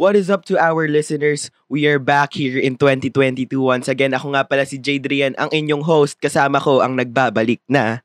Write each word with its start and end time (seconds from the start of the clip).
What 0.00 0.16
is 0.16 0.32
up 0.32 0.48
to 0.48 0.56
our 0.56 0.88
listeners? 0.88 1.52
We 1.68 1.84
are 1.84 2.00
back 2.00 2.32
here 2.32 2.56
in 2.56 2.80
2022 2.80 3.52
once 3.60 3.84
again. 3.84 4.16
Ako 4.16 4.32
nga 4.32 4.48
pala 4.48 4.64
si 4.64 4.80
Jadrian, 4.80 5.36
ang 5.36 5.52
inyong 5.52 5.84
host. 5.84 6.16
Kasama 6.16 6.56
ko 6.56 6.80
ang 6.80 6.96
nagbabalik 6.96 7.60
na. 7.68 8.00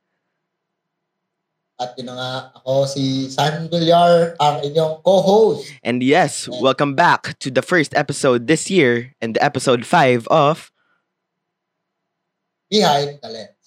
At 1.80 1.96
yun 1.96 2.12
nga, 2.12 2.52
ako 2.52 2.84
si 2.84 3.32
San 3.32 3.72
Villar, 3.72 4.36
ang 4.44 4.60
inyong 4.68 5.08
co-host. 5.08 5.72
And 5.88 6.04
yes, 6.04 6.52
welcome 6.60 7.00
back 7.00 7.40
to 7.40 7.48
the 7.48 7.64
first 7.64 7.96
episode 7.96 8.52
this 8.52 8.68
year 8.68 9.16
and 9.24 9.32
the 9.32 9.40
episode 9.40 9.88
5 9.88 10.28
of 10.28 10.76
Behind 12.68 13.24
the 13.24 13.30
Lens. 13.32 13.64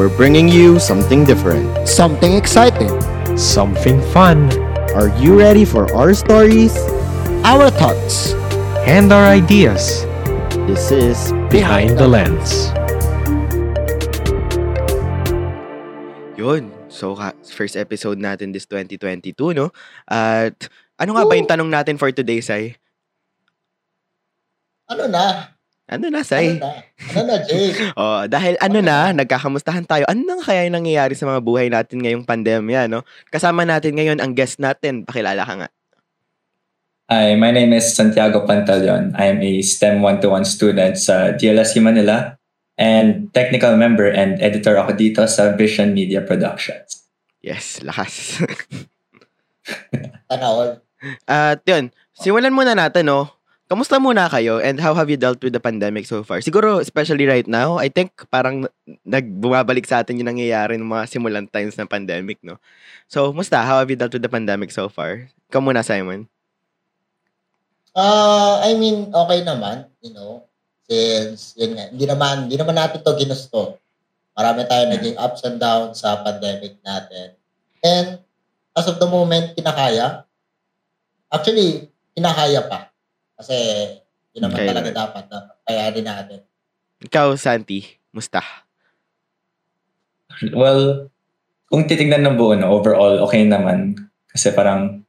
We're 0.00 0.08
bringing 0.16 0.48
you 0.48 0.80
something 0.80 1.28
different, 1.28 1.68
Something 1.84 2.32
exciting. 2.32 2.88
something 3.36 4.00
fun, 4.14 4.48
Are 4.94 5.10
you 5.18 5.34
ready 5.34 5.66
for 5.66 5.90
our 5.90 6.14
stories? 6.14 6.70
Our 7.42 7.68
thoughts. 7.70 8.34
and 8.84 9.08
our 9.12 9.24
ideas 9.24 10.04
This 10.68 10.92
is 10.92 11.32
behind 11.48 11.96
the 11.96 12.04
lens. 12.04 12.68
Yun. 16.36 16.68
So, 16.92 17.16
first 17.48 17.80
episode 17.80 18.20
natin 18.20 18.52
this 18.52 18.68
2022, 18.68 19.56
no? 19.56 19.72
At 20.06 20.68
ano 21.00 21.16
nga 21.16 21.24
ba 21.24 21.34
yung 21.34 21.48
tanong 21.48 21.70
natin 21.72 21.96
for 21.96 22.12
today, 22.12 22.44
Sai? 22.44 22.76
Ano 24.88 25.08
na? 25.08 25.53
Ano 25.84 26.08
na, 26.08 26.24
Ano 26.24 26.28
Sai? 26.28 26.56
na? 26.56 26.80
Ano 27.12 27.22
na, 27.28 27.36
Jay? 27.44 27.68
Oh, 28.00 28.24
dahil 28.24 28.56
ano 28.56 28.80
na, 28.80 29.12
nagkakamustahan 29.12 29.84
tayo. 29.84 30.08
Ano 30.08 30.24
na 30.24 30.40
kaya 30.40 30.64
yung 30.64 30.80
nangyayari 30.80 31.12
sa 31.12 31.28
mga 31.28 31.44
buhay 31.44 31.68
natin 31.68 32.00
ngayong 32.00 32.24
pandemya, 32.24 32.88
no? 32.88 33.04
Kasama 33.28 33.68
natin 33.68 33.92
ngayon 34.00 34.18
ang 34.24 34.32
guest 34.32 34.56
natin. 34.64 35.04
Pakilala 35.04 35.44
ka 35.44 35.54
nga. 35.60 35.68
Hi, 37.12 37.36
my 37.36 37.52
name 37.52 37.76
is 37.76 37.92
Santiago 37.92 38.48
Pantaleon. 38.48 39.12
I 39.12 39.28
am 39.28 39.44
a 39.44 39.60
STEM 39.60 40.00
1-to-1 40.00 40.48
student 40.48 40.96
sa 40.96 41.36
DLSU 41.36 41.84
Manila 41.84 42.40
and 42.80 43.28
technical 43.36 43.76
member 43.76 44.08
and 44.08 44.40
editor 44.40 44.80
ako 44.80 44.96
dito 44.96 45.20
sa 45.28 45.52
Vision 45.52 45.92
Media 45.92 46.24
Productions. 46.24 47.04
Yes, 47.44 47.84
lakas. 47.84 48.40
Tanaol. 50.32 50.80
At 51.28 51.60
yun, 51.68 51.92
simulan 52.16 52.56
muna 52.56 52.72
natin, 52.72 53.12
no? 53.12 53.33
Kamusta 53.64 53.96
muna 53.96 54.28
kayo 54.28 54.60
and 54.60 54.76
how 54.76 54.92
have 54.92 55.08
you 55.08 55.16
dealt 55.16 55.40
with 55.40 55.56
the 55.56 55.62
pandemic 55.62 56.04
so 56.04 56.20
far? 56.20 56.44
Siguro, 56.44 56.84
especially 56.84 57.24
right 57.24 57.48
now, 57.48 57.80
I 57.80 57.88
think 57.88 58.12
parang 58.28 58.68
nagbumabalik 59.08 59.88
sa 59.88 60.04
atin 60.04 60.20
yung 60.20 60.28
nangyayari 60.28 60.76
ng 60.76 60.84
mga 60.84 61.08
simulan 61.08 61.48
times 61.48 61.72
ng 61.80 61.88
pandemic, 61.88 62.36
no? 62.44 62.60
So, 63.08 63.32
musta? 63.32 63.64
How 63.64 63.80
have 63.80 63.88
you 63.88 63.96
dealt 63.96 64.12
with 64.12 64.20
the 64.20 64.28
pandemic 64.28 64.68
so 64.68 64.92
far? 64.92 65.32
Ikaw 65.48 65.64
muna, 65.64 65.80
Simon. 65.80 66.28
Ah, 67.96 68.60
I 68.68 68.76
mean, 68.76 69.08
okay 69.08 69.40
naman, 69.40 69.88
you 70.04 70.12
know. 70.12 70.44
Since, 70.84 71.56
yun 71.56 71.80
nga, 71.80 71.88
hindi 71.88 72.04
naman, 72.04 72.34
hindi 72.44 72.60
naman 72.60 72.76
natin 72.76 73.00
to 73.00 73.16
ginusto. 73.16 73.80
Marami 74.36 74.68
tayo 74.68 74.92
naging 74.92 75.16
ups 75.16 75.40
and 75.48 75.56
downs 75.56 76.04
sa 76.04 76.20
pandemic 76.20 76.76
natin. 76.84 77.32
And, 77.80 78.20
as 78.76 78.84
of 78.92 79.00
the 79.00 79.08
moment, 79.08 79.56
kinakaya. 79.56 80.28
Actually, 81.32 81.88
kinakaya 82.12 82.60
pa. 82.68 82.93
Kasi, 83.34 83.54
yun 84.34 84.42
naman 84.46 84.62
Okay. 84.62 84.68
talaga 84.70 84.90
dapat 84.94 85.24
na 85.30 85.38
kayanin 85.66 86.06
natin. 86.06 86.38
Ikaw, 87.02 87.34
Santi, 87.36 87.82
musta? 88.14 88.40
Well, 90.54 91.10
kung 91.70 91.86
titignan 91.86 92.22
ng 92.26 92.36
buo, 92.38 92.54
no, 92.54 92.74
overall, 92.74 93.22
okay 93.26 93.46
naman. 93.46 94.08
Kasi 94.30 94.50
parang 94.50 95.02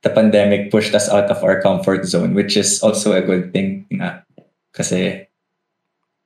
the 0.00 0.08
pandemic 0.12 0.70
pushed 0.70 0.94
us 0.94 1.08
out 1.08 1.28
of 1.28 1.42
our 1.44 1.60
comfort 1.60 2.06
zone, 2.06 2.32
which 2.32 2.56
is 2.56 2.80
also 2.80 3.12
a 3.12 3.20
good 3.24 3.52
thing 3.52 3.84
nga. 3.92 4.24
Kasi 4.72 5.26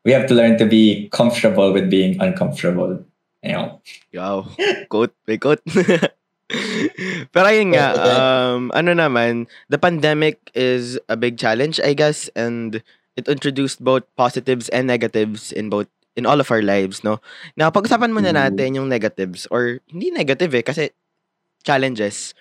we 0.05 0.13
have 0.13 0.27
to 0.29 0.35
learn 0.35 0.59
to 0.59 0.67
be 0.67 1.09
comfortable 1.11 1.73
with 1.73 1.91
being 1.91 2.21
uncomfortable. 2.21 3.03
Ayun. 3.43 3.81
Wow. 4.13 4.47
Quote, 4.93 5.15
may 5.27 5.39
quote. 5.39 5.63
Pero 7.35 7.45
ayun 7.47 7.73
nga, 7.75 7.95
um, 7.95 8.71
ano 8.75 8.91
naman, 8.93 9.47
the 9.71 9.79
pandemic 9.79 10.51
is 10.55 10.99
a 11.09 11.17
big 11.17 11.39
challenge, 11.39 11.79
I 11.83 11.95
guess, 11.95 12.27
and 12.35 12.83
it 13.15 13.27
introduced 13.31 13.83
both 13.83 14.03
positives 14.17 14.69
and 14.71 14.87
negatives 14.91 15.53
in 15.53 15.71
both 15.71 15.87
in 16.19 16.27
all 16.27 16.43
of 16.43 16.51
our 16.51 16.63
lives, 16.63 17.07
no? 17.07 17.23
Now, 17.55 17.71
pag-usapan 17.71 18.11
muna 18.11 18.35
Mm. 18.35 18.39
natin 18.39 18.69
yung 18.77 18.89
negatives, 18.91 19.47
or 19.49 19.79
hindi 19.87 20.11
negative 20.11 20.51
eh, 20.59 20.65
kasi 20.67 20.91
challenges. 21.63 22.35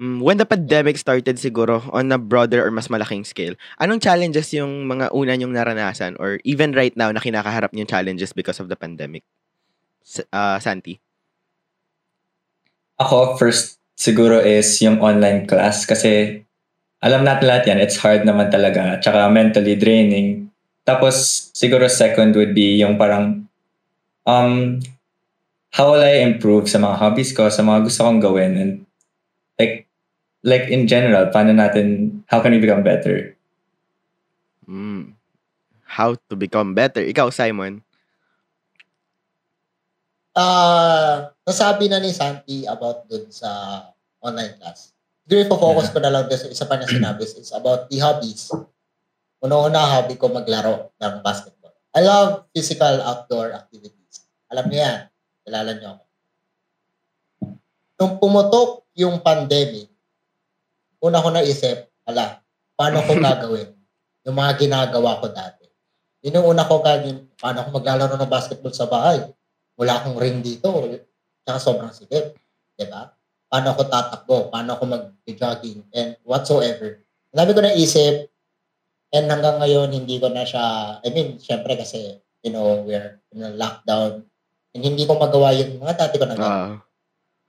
Mm, 0.00 0.22
When 0.24 0.38
the 0.40 0.48
pandemic 0.48 0.96
started 0.96 1.36
siguro 1.36 1.84
on 1.92 2.08
a 2.14 2.16
broader 2.16 2.64
or 2.64 2.70
mas 2.72 2.88
malaking 2.88 3.26
scale, 3.26 3.58
anong 3.82 4.00
challenges 4.00 4.54
yung 4.56 4.88
mga 4.88 5.12
una 5.12 5.36
nyong 5.36 5.52
naranasan 5.52 6.16
or 6.22 6.38
even 6.46 6.72
right 6.72 6.96
now 6.96 7.10
na 7.12 7.20
kinakaharap 7.20 7.74
yung 7.76 7.90
challenges 7.90 8.32
because 8.32 8.62
of 8.62 8.70
the 8.72 8.78
pandemic? 8.78 9.26
Ah, 10.32 10.56
Santi? 10.62 10.96
Ako, 13.00 13.40
first 13.40 13.80
siguro 13.96 14.40
is 14.44 14.68
yung 14.84 15.00
online 15.00 15.48
class 15.48 15.88
kasi 15.88 16.44
alam 17.00 17.24
natin 17.24 17.48
lahat 17.48 17.64
yan, 17.72 17.80
it's 17.80 17.96
hard 17.96 18.28
naman 18.28 18.52
talaga. 18.52 19.00
Tsaka 19.00 19.32
mentally 19.32 19.72
draining. 19.72 20.52
Tapos, 20.84 21.48
siguro 21.56 21.88
second 21.88 22.36
would 22.36 22.52
be 22.52 22.76
yung 22.76 23.00
parang, 23.00 23.48
um, 24.28 24.76
how 25.72 25.96
will 25.96 26.04
I 26.04 26.20
improve 26.20 26.68
sa 26.68 26.76
mga 26.76 27.00
hobbies 27.00 27.32
ko, 27.32 27.48
sa 27.48 27.64
mga 27.64 27.88
gusto 27.88 28.04
kong 28.04 28.20
gawin, 28.20 28.52
and 28.60 28.72
like, 29.56 29.88
like 30.44 30.68
in 30.68 30.84
general, 30.84 31.32
paano 31.32 31.56
natin, 31.56 32.20
how 32.28 32.44
can 32.44 32.52
we 32.52 32.60
become 32.60 32.84
better? 32.84 33.32
Mm. 34.68 35.16
How 35.88 36.20
to 36.28 36.36
become 36.36 36.76
better. 36.76 37.00
Ikaw, 37.00 37.32
Simon. 37.32 37.80
Ah, 40.36 41.32
nasabi 41.50 41.90
na 41.90 41.98
ni 41.98 42.14
Santi 42.14 42.62
about 42.62 43.10
dun 43.10 43.26
sa 43.34 43.82
online 44.22 44.54
class. 44.54 44.94
Siguro 45.26 45.42
ipo-focus 45.50 45.90
ko 45.90 45.98
na 45.98 46.14
lang 46.14 46.30
dun 46.30 46.38
sa 46.38 46.46
isa 46.46 46.64
pa 46.70 46.78
na 46.78 46.86
sinabi 46.86 47.26
is 47.26 47.50
about 47.50 47.90
the 47.90 47.98
hobbies. 47.98 48.54
Una-una, 49.42 49.98
hobby 49.98 50.14
ko 50.14 50.30
maglaro 50.30 50.94
ng 50.94 51.14
basketball. 51.26 51.74
I 51.90 52.06
love 52.06 52.46
physical 52.54 53.02
outdoor 53.02 53.50
activities. 53.50 54.30
Alam 54.46 54.70
niyo 54.70 54.78
yan. 54.86 54.98
Kilala 55.42 55.70
niyo 55.74 55.88
ako. 55.98 56.04
Nung 58.00 58.14
pumutok 58.22 58.70
yung 58.94 59.18
pandemic, 59.20 59.90
una 61.02 61.18
ko 61.18 61.28
naisip, 61.34 61.90
ala, 62.06 62.38
paano 62.78 63.02
ko 63.02 63.18
gagawin 63.26 63.74
yung 64.22 64.36
mga 64.38 64.52
ginagawa 64.54 65.18
ko 65.18 65.26
dati. 65.34 65.66
Yun 66.22 66.38
yung 66.38 66.48
una 66.54 66.68
ko 66.68 66.78
gagawin, 66.78 67.26
paano 67.34 67.66
ko 67.66 67.68
maglalaro 67.80 68.14
ng 68.14 68.30
basketball 68.30 68.72
sa 68.72 68.86
bahay 68.86 69.24
wala 69.80 69.96
akong 69.96 70.20
ring 70.20 70.44
dito. 70.44 70.68
Tsaka 71.44 71.58
sobrang 71.58 71.92
sikip. 71.92 72.36
Diba? 72.76 73.12
Paano 73.50 73.74
ako 73.74 73.82
tatakbo? 73.90 74.36
Paano 74.48 74.78
ako 74.78 74.84
mag-jogging? 74.86 75.84
And 75.90 76.14
whatsoever. 76.22 77.02
Sabi 77.34 77.50
ko 77.54 77.60
na 77.62 77.74
isip, 77.74 78.30
and 79.10 79.26
hanggang 79.26 79.58
ngayon, 79.58 79.90
hindi 79.90 80.22
ko 80.22 80.30
na 80.30 80.46
siya, 80.46 80.98
I 81.02 81.08
mean, 81.10 81.38
syempre 81.42 81.74
kasi, 81.74 82.22
you 82.46 82.54
know, 82.54 82.82
we're 82.86 83.18
in 83.34 83.42
a 83.42 83.50
lockdown. 83.54 84.26
And 84.70 84.82
hindi 84.86 85.02
ko 85.02 85.18
magawa 85.18 85.50
yung 85.54 85.82
mga 85.82 85.98
dati 85.98 86.16
ko 86.18 86.26
na 86.30 86.38
gawin. 86.38 86.50
Ah. 86.50 86.74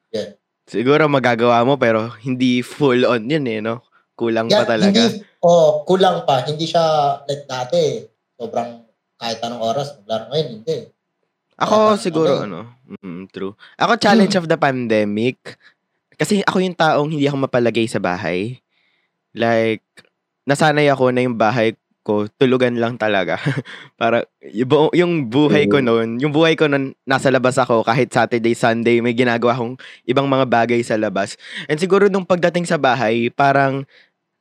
Yeah. 0.10 0.30
Siguro 0.66 1.06
magagawa 1.06 1.62
mo 1.64 1.78
pero 1.78 2.10
hindi 2.22 2.66
full 2.66 3.06
on 3.06 3.30
yun 3.30 3.46
eh, 3.46 3.60
no? 3.62 3.86
Kulang 4.18 4.50
pa 4.50 4.66
Yeah, 4.66 4.68
talaga. 4.68 5.02
Hindi, 5.06 5.26
oh, 5.42 5.86
kulang 5.86 6.26
pa. 6.26 6.46
Hindi 6.46 6.66
siya 6.66 6.84
like 7.26 7.46
dati. 7.46 8.06
Sobrang 8.38 8.86
kahit 9.22 9.38
anong 9.46 9.62
oras, 9.62 9.94
maglaro 10.02 10.34
ngayon, 10.34 10.50
hindi. 10.50 10.78
Ako 11.62 11.94
Tama, 11.94 12.02
siguro 12.02 12.34
okay. 12.42 12.46
ano, 12.50 12.60
mm, 12.98 13.30
true. 13.30 13.54
Ako 13.78 14.02
challenge 14.02 14.34
of 14.34 14.50
the 14.50 14.58
pandemic 14.58 15.38
kasi 16.18 16.42
ako 16.46 16.62
yung 16.62 16.78
taong 16.78 17.10
hindi 17.14 17.30
ako 17.30 17.46
mapalagay 17.46 17.86
sa 17.86 18.02
bahay. 18.02 18.58
Like 19.38 19.86
nasanay 20.50 20.90
ako 20.90 21.14
na 21.14 21.22
yung 21.22 21.38
bahay 21.38 21.78
ko 22.02 22.26
tulugan 22.42 22.82
lang 22.82 22.98
talaga. 22.98 23.38
Para 24.02 24.26
yung 24.90 25.30
buhay 25.30 25.70
ko 25.70 25.86
noon, 25.86 26.18
yung 26.18 26.34
buhay 26.34 26.58
ko 26.58 26.66
noon 26.66 26.98
nasa 27.06 27.30
labas 27.30 27.62
ako 27.62 27.86
kahit 27.86 28.10
Saturday, 28.10 28.58
Sunday 28.58 28.98
may 29.00 29.14
ginagawa 29.14 29.54
akong 29.54 29.78
ibang 30.10 30.26
mga 30.26 30.50
bagay 30.50 30.82
sa 30.82 30.98
labas. 30.98 31.38
And 31.70 31.78
siguro 31.78 32.10
nung 32.10 32.26
pagdating 32.26 32.66
sa 32.66 32.82
bahay, 32.82 33.30
parang 33.30 33.86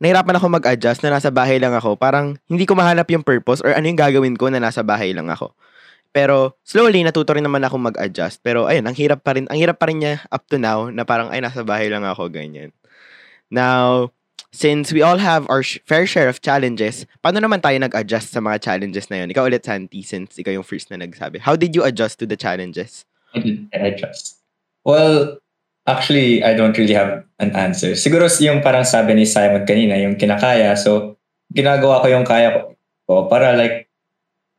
nahirapan 0.01 0.41
ako 0.41 0.47
mag-adjust 0.49 1.05
na 1.05 1.13
nasa 1.13 1.29
bahay 1.29 1.61
lang 1.61 1.77
ako. 1.77 2.01
Parang 2.01 2.41
hindi 2.49 2.65
ko 2.65 2.73
mahanap 2.73 3.05
yung 3.13 3.21
purpose 3.21 3.61
or 3.61 3.77
ano 3.77 3.85
yung 3.85 4.01
gagawin 4.01 4.35
ko 4.41 4.49
na 4.49 4.59
nasa 4.59 4.81
bahay 4.81 5.13
lang 5.13 5.29
ako. 5.29 5.53
Pero 6.11 6.59
slowly 6.67 7.07
natuto 7.07 7.35
rin 7.35 7.47
naman 7.47 7.63
ako 7.63 7.79
mag-adjust. 7.91 8.43
Pero 8.43 8.67
ayun, 8.67 8.87
ang 8.87 8.97
hirap 8.99 9.23
pa 9.23 9.39
rin, 9.39 9.47
ang 9.47 9.59
hirap 9.59 9.79
pa 9.79 9.87
rin 9.87 10.03
niya 10.03 10.23
up 10.31 10.47
to 10.51 10.59
now 10.59 10.91
na 10.91 11.07
parang 11.07 11.31
ay 11.31 11.39
nasa 11.39 11.63
bahay 11.63 11.87
lang 11.87 12.03
ako 12.03 12.27
ganyan. 12.31 12.75
Now, 13.51 14.11
since 14.51 14.91
we 14.91 15.03
all 15.03 15.19
have 15.19 15.47
our 15.47 15.63
sh- 15.63 15.79
fair 15.87 16.07
share 16.07 16.27
of 16.27 16.43
challenges, 16.43 17.07
paano 17.23 17.39
naman 17.39 17.63
tayo 17.63 17.79
nag-adjust 17.79 18.35
sa 18.35 18.43
mga 18.43 18.59
challenges 18.63 19.07
na 19.11 19.23
yun? 19.23 19.31
Ikaw 19.31 19.47
ulit, 19.47 19.63
Santi, 19.63 20.03
since 20.03 20.39
ikaw 20.39 20.51
yung 20.55 20.67
first 20.67 20.91
na 20.91 20.99
nagsabi. 20.99 21.43
How 21.43 21.55
did 21.55 21.75
you 21.75 21.87
adjust 21.87 22.19
to 22.23 22.27
the 22.27 22.39
challenges? 22.39 23.07
How 23.31 23.43
did 23.43 23.71
I 23.71 23.95
adjust? 23.95 24.43
Well, 24.83 25.39
Actually, 25.91 26.47
I 26.47 26.55
don't 26.55 26.77
really 26.79 26.95
have 26.95 27.27
an 27.43 27.51
answer. 27.59 27.99
Siguro 27.99 28.31
yung 28.39 28.63
parang 28.63 28.87
sabi 28.87 29.19
ni 29.19 29.27
Simon 29.27 29.67
kanina, 29.67 29.99
yung 29.99 30.15
kinakaya. 30.15 30.79
So, 30.79 31.19
ginagawa 31.51 31.99
ko 31.99 32.07
yung 32.07 32.23
kaya 32.23 32.71
ko 33.11 33.27
para 33.27 33.59
like, 33.59 33.90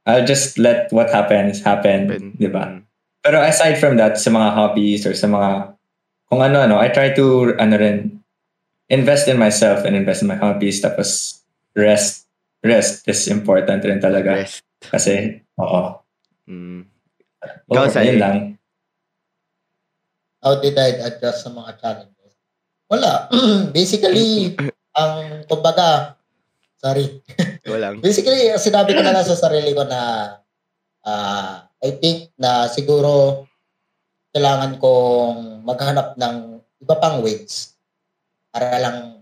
I'll 0.05 0.25
just 0.25 0.57
let 0.57 0.89
what 0.89 1.13
happens 1.13 1.61
happen, 1.61 2.09
Happen. 2.09 2.33
di 2.33 2.49
ba? 2.49 2.65
Mm. 2.73 2.81
Pero 3.21 3.37
aside 3.37 3.77
from 3.77 4.01
that, 4.01 4.17
sa 4.17 4.33
mga 4.33 4.49
hobbies 4.57 5.05
or 5.05 5.13
sa 5.13 5.29
mga, 5.29 5.77
kung 6.25 6.41
ano-ano, 6.41 6.81
I 6.81 6.89
try 6.89 7.13
to, 7.13 7.53
ano 7.61 7.77
rin, 7.77 8.17
invest 8.89 9.29
in 9.29 9.37
myself 9.37 9.85
and 9.85 9.93
invest 9.93 10.25
in 10.25 10.27
my 10.27 10.41
hobbies. 10.41 10.81
Tapos, 10.81 11.41
rest. 11.77 12.25
Rest 12.65 13.05
is 13.05 13.29
important 13.29 13.85
rin 13.85 14.01
talaga. 14.01 14.41
Rest. 14.41 14.65
Kasi, 14.81 15.37
oo. 15.61 16.01
Mm. 16.49 16.89
Ikaw, 17.69 17.85
yun 18.01 18.17
lang. 18.17 18.37
How 20.41 20.57
did 20.57 20.73
I 20.73 20.97
adjust 21.05 21.45
sa 21.45 21.53
mga 21.53 21.77
challenges? 21.77 22.33
Wala. 22.89 23.29
Basically, 23.77 24.57
ang 24.99 25.45
kumbaga, 25.45 26.17
sorry. 26.81 27.21
Walang. 27.69 28.01
Basically, 28.05 28.49
sinabi 28.57 28.97
ko 28.97 29.05
na 29.05 29.13
lang 29.13 29.25
sa 29.25 29.37
sarili 29.37 29.71
ko 29.77 29.85
na 29.85 30.33
ah, 31.05 31.69
I 31.77 31.91
think 32.01 32.33
na 32.41 32.65
siguro 32.65 33.45
kailangan 34.33 34.81
kong 34.81 35.61
maghanap 35.61 36.17
ng 36.17 36.35
iba 36.81 36.95
pang 36.97 37.21
ways 37.21 37.77
para 38.49 38.81
lang 38.81 39.21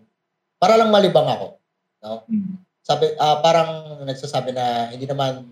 para 0.56 0.80
lang 0.80 0.88
malibang 0.88 1.28
ako. 1.28 1.60
No? 2.00 2.24
Mm. 2.32 2.64
Sabi 2.80 3.12
ah, 3.20 3.44
parang 3.44 4.02
nagsasabi 4.08 4.56
na 4.56 4.96
hindi 4.96 5.04
naman 5.04 5.44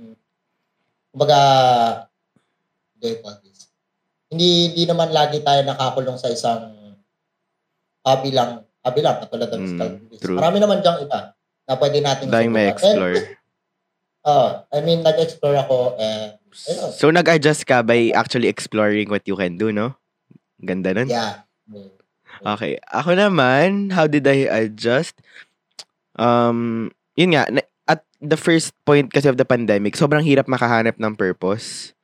kumbaga? 1.12 1.40
Hindi 2.98 4.74
hindi 4.74 4.84
naman 4.90 5.14
lagi 5.14 5.40
tayo 5.46 5.62
nakakulong 5.62 6.18
sa 6.18 6.34
isang 6.34 6.74
hobby 8.02 8.34
lang, 8.34 8.64
hobby 8.82 9.04
lang 9.04 9.20
katulad 9.22 9.52
ng 9.52 9.64
Mm. 10.18 10.34
Marami 10.34 10.58
naman 10.58 10.82
diyang 10.82 11.04
iba 11.06 11.37
na 11.68 11.76
pwede 11.76 12.00
nating 12.00 12.32
Dahil 12.32 12.50
may 12.50 12.72
explore. 12.72 13.20
And, 13.20 13.36
oh, 14.32 14.48
I 14.72 14.80
mean, 14.82 15.04
nag-explore 15.04 15.60
ako 15.68 16.00
and 16.00 16.40
ayun, 16.72 16.90
So, 16.96 17.12
nag-adjust 17.12 17.68
ka 17.68 17.84
by 17.84 18.16
actually 18.16 18.48
exploring 18.48 19.12
what 19.12 19.28
you 19.28 19.36
can 19.36 19.60
do, 19.60 19.76
no? 19.76 20.00
Ganda 20.64 20.96
nun. 20.96 21.12
yeah. 21.12 21.44
Okay. 22.46 22.78
Ako 22.94 23.18
naman, 23.18 23.90
how 23.92 24.06
did 24.06 24.26
I 24.30 24.46
adjust? 24.66 25.18
Um, 26.18 26.90
yun 27.18 27.34
nga, 27.34 27.50
at 27.90 28.06
the 28.22 28.38
first 28.38 28.74
point 28.86 29.10
kasi 29.10 29.26
of 29.30 29.38
the 29.38 29.46
pandemic, 29.46 29.98
sobrang 29.98 30.22
hirap 30.22 30.46
makahanap 30.46 30.98
ng 31.02 31.14
purpose. 31.18 31.97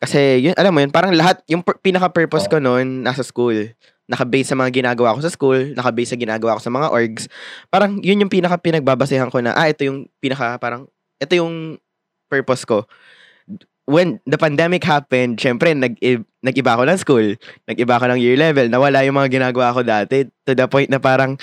Kasi, 0.00 0.48
yun, 0.48 0.56
alam 0.56 0.72
mo 0.72 0.80
yun, 0.80 0.88
parang 0.88 1.12
lahat, 1.12 1.44
yung 1.44 1.60
pinaka-purpose 1.60 2.48
ko 2.48 2.56
noon, 2.56 3.04
nasa 3.04 3.20
school. 3.20 3.68
Naka-base 4.08 4.48
sa 4.48 4.56
mga 4.56 4.72
ginagawa 4.72 5.12
ko 5.12 5.20
sa 5.20 5.28
school, 5.28 5.76
naka-base 5.76 6.16
sa 6.16 6.18
ginagawa 6.18 6.56
ko 6.56 6.60
sa 6.64 6.72
mga 6.72 6.88
orgs. 6.88 7.28
Parang, 7.68 8.00
yun 8.00 8.24
yung 8.24 8.32
pinaka-pinagbabasehan 8.32 9.28
ko 9.28 9.44
na, 9.44 9.52
ah, 9.52 9.68
ito 9.68 9.84
yung 9.84 10.08
pinaka, 10.16 10.56
parang, 10.56 10.88
ito 11.20 11.32
yung 11.36 11.76
purpose 12.32 12.64
ko. 12.64 12.88
When 13.84 14.24
the 14.24 14.40
pandemic 14.40 14.88
happened, 14.88 15.36
syempre, 15.36 15.76
nag, 15.76 16.00
nag-iba 16.40 16.72
ako 16.72 16.88
ng 16.88 17.00
school 17.00 17.26
nag-iba 17.68 18.00
ko 18.00 18.04
ng 18.08 18.20
year 18.22 18.40
level, 18.40 18.72
nawala 18.72 19.04
yung 19.04 19.20
mga 19.20 19.28
ginagawa 19.28 19.76
ko 19.76 19.84
dati 19.84 20.24
to 20.48 20.56
the 20.56 20.64
point 20.64 20.88
na 20.88 20.96
parang, 20.96 21.36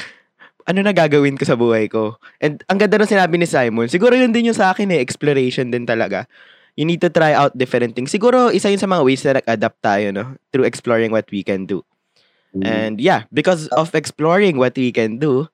ano 0.68 0.80
na 0.84 0.92
gagawin 0.92 1.38
ko 1.38 1.46
sa 1.48 1.56
buhay 1.56 1.88
ko? 1.88 2.18
And 2.44 2.60
ang 2.68 2.82
ganda 2.82 3.00
nung 3.00 3.08
sinabi 3.08 3.40
ni 3.40 3.48
Simon, 3.48 3.88
siguro 3.88 4.18
yun 4.18 4.34
din 4.36 4.52
yung 4.52 4.58
sa 4.58 4.74
akin 4.74 4.92
eh, 4.92 5.00
exploration 5.00 5.70
din 5.72 5.88
talaga. 5.88 6.26
You 6.78 6.86
need 6.86 7.02
to 7.02 7.10
try 7.10 7.34
out 7.34 7.58
different 7.58 7.98
things. 7.98 8.14
Siguro 8.14 8.54
isa 8.54 8.70
yun 8.70 8.78
sa 8.78 8.86
mga 8.86 9.02
ways 9.02 9.26
na 9.26 9.42
nag-adapt 9.42 9.82
tayo, 9.82 10.14
no? 10.14 10.38
Through 10.54 10.70
exploring 10.70 11.10
what 11.10 11.26
we 11.34 11.42
can 11.42 11.66
do. 11.66 11.82
And 12.58 12.98
yeah, 12.98 13.30
because 13.30 13.70
of 13.76 13.94
exploring 13.94 14.58
what 14.58 14.74
we 14.78 14.90
can 14.90 15.18
do, 15.18 15.46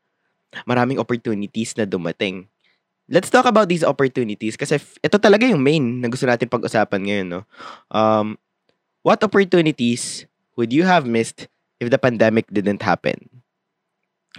maraming 0.64 1.00
opportunities 1.00 1.76
na 1.76 1.84
dumating. 1.84 2.48
Let's 3.12 3.28
talk 3.28 3.44
about 3.44 3.68
these 3.68 3.84
opportunities 3.84 4.56
kasi 4.56 4.80
f- 4.80 4.96
ito 5.04 5.20
talaga 5.20 5.44
yung 5.44 5.60
main 5.60 6.00
na 6.00 6.08
gusto 6.08 6.24
natin 6.24 6.48
pag-usapan 6.48 7.02
ngayon, 7.04 7.28
no? 7.28 7.42
Um, 7.92 8.40
what 9.04 9.20
opportunities 9.20 10.24
would 10.56 10.72
you 10.72 10.88
have 10.88 11.04
missed 11.04 11.52
if 11.84 11.92
the 11.92 12.00
pandemic 12.00 12.48
didn't 12.48 12.80
happen? 12.80 13.44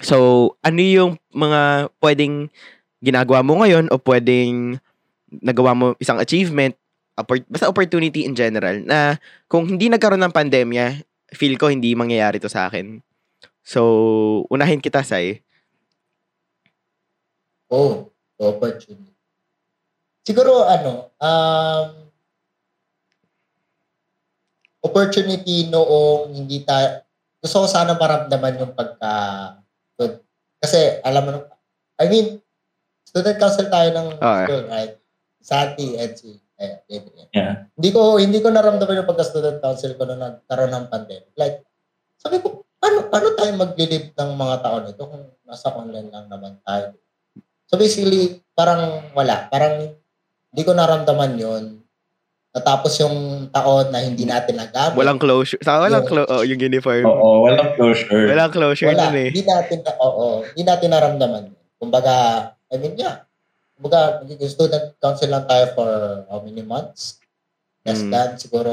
So, 0.00 0.56
ano 0.64 0.80
yung 0.80 1.20
mga 1.30 1.92
pwedeng 2.00 2.48
ginagawa 3.04 3.44
mo 3.44 3.60
ngayon 3.60 3.92
o 3.92 4.00
pwedeng 4.00 4.80
nagawa 5.40 5.72
mo 5.74 5.86
isang 5.98 6.20
achievement, 6.20 6.74
oppor- 7.18 7.46
basta 7.46 7.70
opportunity 7.70 8.26
in 8.26 8.34
general, 8.34 8.78
na 8.82 9.18
kung 9.46 9.66
hindi 9.66 9.88
nagkaroon 9.88 10.22
ng 10.22 10.34
pandemya, 10.34 11.02
feel 11.34 11.58
ko 11.58 11.70
hindi 11.70 11.94
mangyayari 11.94 12.38
to 12.38 12.50
sa 12.50 12.70
akin. 12.70 13.02
So, 13.64 13.80
unahin 14.52 14.84
kita, 14.84 15.00
Sai. 15.00 15.40
Oh, 17.72 18.12
opportunity. 18.38 19.14
Siguro 20.24 20.64
ano, 20.64 21.12
um, 21.20 21.88
opportunity 24.84 25.68
noong 25.72 26.32
hindi 26.32 26.60
tayo, 26.64 27.04
gusto 27.40 27.64
ko 27.64 27.66
sana 27.68 27.96
maramdaman 27.96 28.60
yung 28.60 28.72
pagka, 28.76 29.12
good. 29.96 30.20
kasi 30.60 31.00
alam 31.04 31.24
mo, 31.24 31.30
I 32.00 32.08
mean, 32.08 32.40
student 33.04 33.36
council 33.36 33.68
tayo 33.68 33.88
ng 33.92 34.08
Okay. 34.16 34.44
school, 34.48 34.64
right? 34.68 34.94
Santi, 35.44 36.00
Edsi, 36.00 36.32
eh, 36.56 36.80
Gabriel. 36.88 37.28
Yeah. 37.36 37.68
Hindi 37.76 37.90
ko, 37.92 38.16
hindi 38.16 38.40
ko 38.40 38.48
naramdaman 38.48 39.04
yung 39.04 39.10
pagka-student 39.10 39.60
council 39.60 39.92
ko 40.00 40.08
nung 40.08 40.24
nagkaroon 40.24 40.72
ng 40.72 40.86
pandemic. 40.88 41.36
Like, 41.36 41.60
sabi 42.16 42.40
ko, 42.40 42.64
paano, 42.80 43.12
paano 43.12 43.36
tayo 43.36 43.52
mag-live 43.52 44.16
ng 44.16 44.30
mga 44.32 44.56
taon 44.64 44.84
ito 44.88 45.02
kung 45.04 45.24
nasa 45.44 45.68
online 45.76 46.08
lang 46.08 46.32
naman 46.32 46.56
tayo? 46.64 46.96
So 47.68 47.76
basically, 47.76 48.40
parang 48.56 49.12
wala. 49.12 49.52
Parang 49.52 49.92
hindi 50.48 50.62
ko 50.64 50.72
naramdaman 50.72 51.36
yon 51.36 51.64
Natapos 52.54 52.94
yung 53.02 53.50
taon 53.50 53.90
na 53.90 53.98
hindi 53.98 54.22
natin 54.22 54.54
nagamit. 54.54 54.94
Walang 54.94 55.18
closure. 55.18 55.58
Sa 55.58 55.82
walang 55.82 56.06
Yung- 56.06 56.10
clo- 56.22 56.30
oh, 56.30 56.46
yung 56.46 56.62
uniform. 56.62 57.02
Oo, 57.02 57.50
walang 57.50 57.74
closure. 57.74 58.30
Walang 58.30 58.54
closure 58.54 58.94
Wala. 58.94 59.10
dun 59.10 59.18
eh. 59.18 59.28
Hindi 59.34 59.42
natin, 59.42 59.78
na- 59.82 59.98
oo, 59.98 60.46
hindi 60.46 60.62
natin 60.62 60.88
naramdaman. 60.94 61.44
Kumbaga, 61.82 62.14
I 62.70 62.78
mean, 62.78 62.94
yeah. 62.94 63.26
Kumbaga, 63.84 64.24
magiging 64.24 64.48
student 64.48 64.96
council 64.96 65.28
lang 65.28 65.44
tayo 65.44 65.76
for 65.76 65.90
how 66.32 66.40
many 66.40 66.64
months? 66.64 67.20
Less 67.84 68.00
Mm. 68.00 68.16
than 68.16 68.28
siguro 68.40 68.72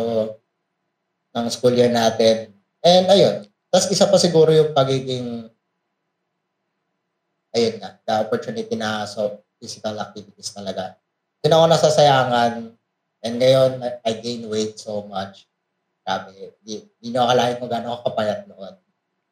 ng 1.35 1.51
school 1.51 1.75
year 1.75 1.91
natin. 1.91 2.55
And 2.79 3.11
ayun. 3.11 3.43
Tapos 3.67 3.91
isa 3.91 4.07
pa 4.07 4.15
siguro 4.15 4.55
yung 4.55 4.71
pagiging 4.71 5.51
ayun 7.51 7.75
nga, 7.83 7.99
the 8.07 8.13
opportunity 8.23 8.71
na 8.79 9.03
so 9.03 9.43
physical 9.59 9.99
activities 9.99 10.55
talaga. 10.55 10.95
Doon 11.43 11.59
ako 11.59 11.65
nasasayangan 11.67 12.71
and 13.27 13.33
ngayon 13.35 13.83
I, 13.83 13.91
I 14.07 14.11
gain 14.15 14.47
weight 14.47 14.79
so 14.79 15.03
much. 15.11 15.43
Grabe. 16.07 16.55
Di, 16.63 16.87
di 16.87 17.11
nyo 17.11 17.27
akalain 17.27 17.59
kung 17.59 17.67
gaano 17.67 17.99
ako 17.99 18.15
kapayat 18.15 18.47
noon. 18.47 18.79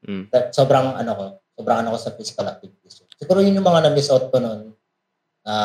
Mm. 0.04 0.24
Sobrang 0.52 1.00
ano 1.00 1.12
ko, 1.16 1.26
sobrang 1.56 1.88
ano 1.88 1.96
ko 1.96 2.00
sa 2.04 2.12
physical 2.12 2.52
activities. 2.52 3.00
Siguro 3.16 3.40
yun 3.40 3.56
yung 3.56 3.64
mga 3.64 3.88
na-miss 3.88 4.12
out 4.12 4.28
ko 4.28 4.44
noon 4.44 4.76
na 5.50 5.56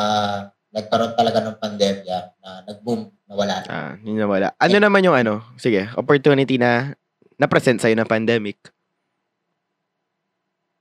nagkaroon 0.73 1.13
talaga 1.13 1.39
ng 1.45 1.61
pandemya 1.61 2.17
na 2.41 2.49
nag-boom, 2.65 3.05
nawala 3.29 3.61
na. 3.61 3.69
Ah, 3.69 3.93
yun 4.01 4.17
na 4.17 4.25
wala. 4.25 4.47
Ano 4.57 4.77
naman 4.81 5.05
yung 5.05 5.13
ano? 5.15 5.45
Sige, 5.61 5.87
opportunity 5.93 6.57
na 6.57 6.97
na-present 7.37 7.77
sa'yo 7.77 7.93
ng 7.93 8.09
pandemic. 8.09 8.57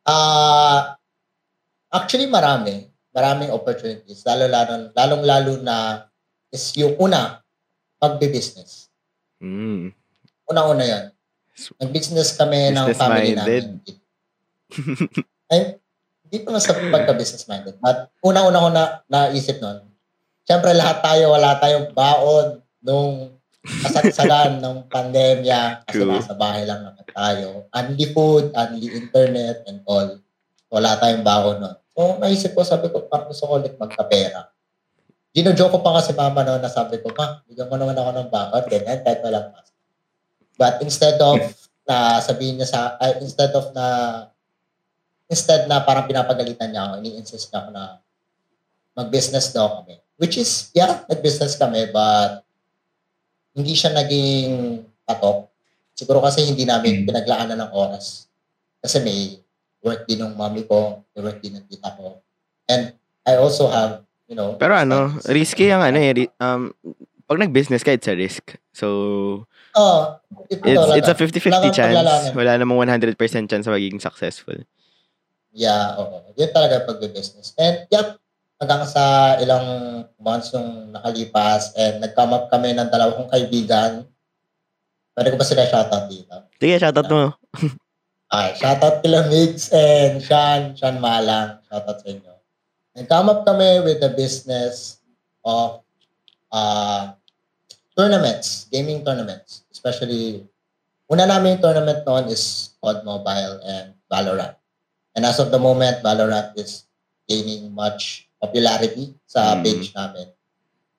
Ah, 0.08 0.96
actually 1.92 2.26
marami, 2.26 2.88
maraming 3.14 3.52
opportunities. 3.52 4.24
Lalo 4.26 4.48
lalo 4.50 4.90
lalong 4.92 5.24
lalo 5.24 5.52
na 5.62 5.76
is 6.50 6.74
yung 6.74 6.98
una 6.98 7.40
pagbe-business. 8.00 8.90
Mm. 9.40 9.94
Una-una 10.50 10.84
'yan. 10.84 11.04
Nag-business 11.80 12.34
kami 12.34 12.74
ng 12.74 12.86
family 12.98 13.32
Business-minded. 13.38 13.64
namin. 13.78 13.94
Ay, 15.52 15.78
hindi 16.24 16.40
pa 16.42 16.56
sa 16.58 16.74
pagka-business 16.74 17.46
minded. 17.46 17.76
But 17.78 18.10
una-una 18.24 18.64
ko 18.64 18.68
na 18.72 18.84
naisip 19.06 19.60
nun, 19.60 19.94
Siyempre 20.44 20.76
lahat 20.76 21.00
tayo, 21.00 21.32
wala 21.32 21.56
tayong 21.56 21.96
baon 21.96 22.60
nung 22.84 23.32
kasagsagan 23.64 24.60
ng 24.64 24.92
pandemya 24.92 25.88
kasi 25.88 26.04
True. 26.04 26.12
nasa 26.12 26.36
bahay 26.36 26.68
lang 26.68 26.84
naman 26.84 27.04
tayo. 27.08 27.64
Only 27.72 28.06
food, 28.12 28.52
only 28.52 28.92
internet 28.92 29.64
and 29.64 29.80
all. 29.88 30.20
Wala 30.68 31.00
tayong 31.00 31.24
baon 31.24 31.64
nun. 31.64 31.76
So 31.96 32.20
naisip 32.20 32.52
ko, 32.52 32.60
sabi 32.60 32.92
ko, 32.92 33.08
parang 33.08 33.32
gusto 33.32 33.48
ko 33.48 33.56
ulit 33.56 33.72
magkapera. 33.80 34.52
Gino-joke 35.32 35.72
ko 35.72 35.78
pa 35.80 35.96
kasi 35.98 36.12
mama 36.12 36.44
noon 36.44 36.60
na 36.60 36.68
sabi 36.68 37.00
ko, 37.00 37.08
ma, 37.16 37.40
bigyan 37.48 37.66
mo 37.66 37.80
naman 37.80 37.96
ako 37.96 38.10
ng 38.12 38.28
baon, 38.30 38.64
ganyan, 38.68 39.00
kahit 39.00 39.24
walang 39.24 39.48
mask. 39.50 39.72
But 40.60 40.84
instead 40.84 41.16
of 41.24 41.40
na 41.88 42.20
sabihin 42.20 42.60
niya 42.60 42.68
sa, 42.68 42.80
ay, 43.00 43.24
instead 43.24 43.50
of 43.56 43.72
na, 43.72 43.86
instead 45.28 45.66
na 45.66 45.80
parang 45.82 46.04
pinapagalitan 46.04 46.70
niya 46.70 46.82
ako, 46.88 46.94
ini-insist 47.00 47.48
niya 47.50 47.64
ako 47.64 47.70
na 47.72 47.84
mag-business 48.94 49.50
daw 49.50 49.82
kami. 49.82 49.98
Which 50.14 50.38
is, 50.38 50.70
yeah, 50.72 51.02
nag-business 51.10 51.58
kami, 51.58 51.90
but 51.90 52.46
hindi 53.54 53.74
siya 53.74 53.90
naging 53.94 54.82
patok. 55.02 55.50
Siguro 55.94 56.22
kasi 56.22 56.42
hindi 56.46 56.66
namin 56.66 57.02
Mm. 57.02 57.06
pinaglaanan 57.06 57.58
ng 57.66 57.72
oras. 57.74 58.26
Kasi 58.82 58.98
may 59.02 59.38
work 59.82 60.06
din 60.06 60.22
ng 60.22 60.34
mami 60.34 60.66
ko, 60.66 61.02
may 61.14 61.22
work 61.22 61.38
din 61.38 61.54
ng 61.58 61.66
tita 61.66 61.94
ko. 61.94 62.18
And 62.66 62.94
I 63.24 63.38
also 63.38 63.70
have, 63.70 64.02
you 64.26 64.34
know, 64.34 64.58
Pero 64.58 64.74
ano, 64.74 65.16
risky 65.30 65.70
ang 65.70 65.82
ano 65.82 65.98
eh. 65.98 66.28
Um, 66.38 66.74
pag 67.24 67.40
nag-business 67.40 67.82
ka, 67.82 67.94
it's 67.94 68.10
a 68.10 68.14
risk. 68.14 68.54
So, 68.74 69.46
Oh, 69.74 70.14
ito 70.46 70.62
it's, 70.62 71.02
it's 71.02 71.10
a 71.10 71.18
50-50 71.18 71.50
Kailangan 71.50 71.74
chance. 71.74 72.30
Wala 72.30 72.54
namang 72.54 72.78
100% 72.86 73.18
chance 73.50 73.66
na 73.66 73.74
magiging 73.74 73.98
successful. 73.98 74.54
Yeah, 75.54 75.94
oo. 76.02 76.34
Yun 76.34 76.50
talaga 76.50 76.82
pag 76.82 76.98
business 77.14 77.54
And 77.54 77.86
yep, 77.86 78.18
hanggang 78.58 78.84
sa 78.90 79.36
ilang 79.38 79.66
months 80.18 80.50
yung 80.50 80.90
nakalipas 80.90 81.70
and 81.78 82.02
nag-come 82.02 82.34
up 82.34 82.50
kami 82.50 82.74
ng 82.74 82.90
dalawa 82.90 83.14
kong 83.14 83.30
kaibigan. 83.30 84.02
Pwede 85.14 85.30
ko 85.30 85.38
ba 85.38 85.46
sila 85.46 85.62
shoutout 85.70 86.10
dito? 86.10 86.34
Sige, 86.58 86.76
shoutout 86.82 87.08
mo. 87.08 87.22
Ah, 88.34 88.50
shoutout 88.50 88.98
kila 88.98 89.30
Migs 89.30 89.70
and 89.70 90.18
Sean, 90.18 90.74
Sean 90.74 90.98
Malang. 90.98 91.62
Shoutout 91.70 92.02
sa 92.02 92.06
inyo. 92.10 92.34
Nag-come 92.98 93.30
up 93.30 93.46
kami 93.46 93.78
with 93.86 94.02
the 94.02 94.10
business 94.10 94.98
of 95.46 95.86
uh, 96.50 97.14
tournaments, 97.94 98.66
gaming 98.74 99.06
tournaments. 99.06 99.62
Especially, 99.70 100.42
una 101.06 101.30
namin 101.30 101.58
yung 101.58 101.62
tournament 101.62 102.02
noon 102.02 102.26
is 102.26 102.74
COD 102.82 103.06
Mobile 103.06 103.62
and 103.62 103.94
Valorant. 104.10 104.58
And 105.14 105.22
as 105.22 105.38
of 105.38 105.50
the 105.50 105.58
moment, 105.58 106.02
Valorant 106.02 106.58
is 106.58 106.84
gaining 107.24 107.70
much 107.70 108.26
popularity 108.36 109.14
sa 109.24 109.56
Mm. 109.56 109.62
page 109.62 109.86
namin. 109.94 110.26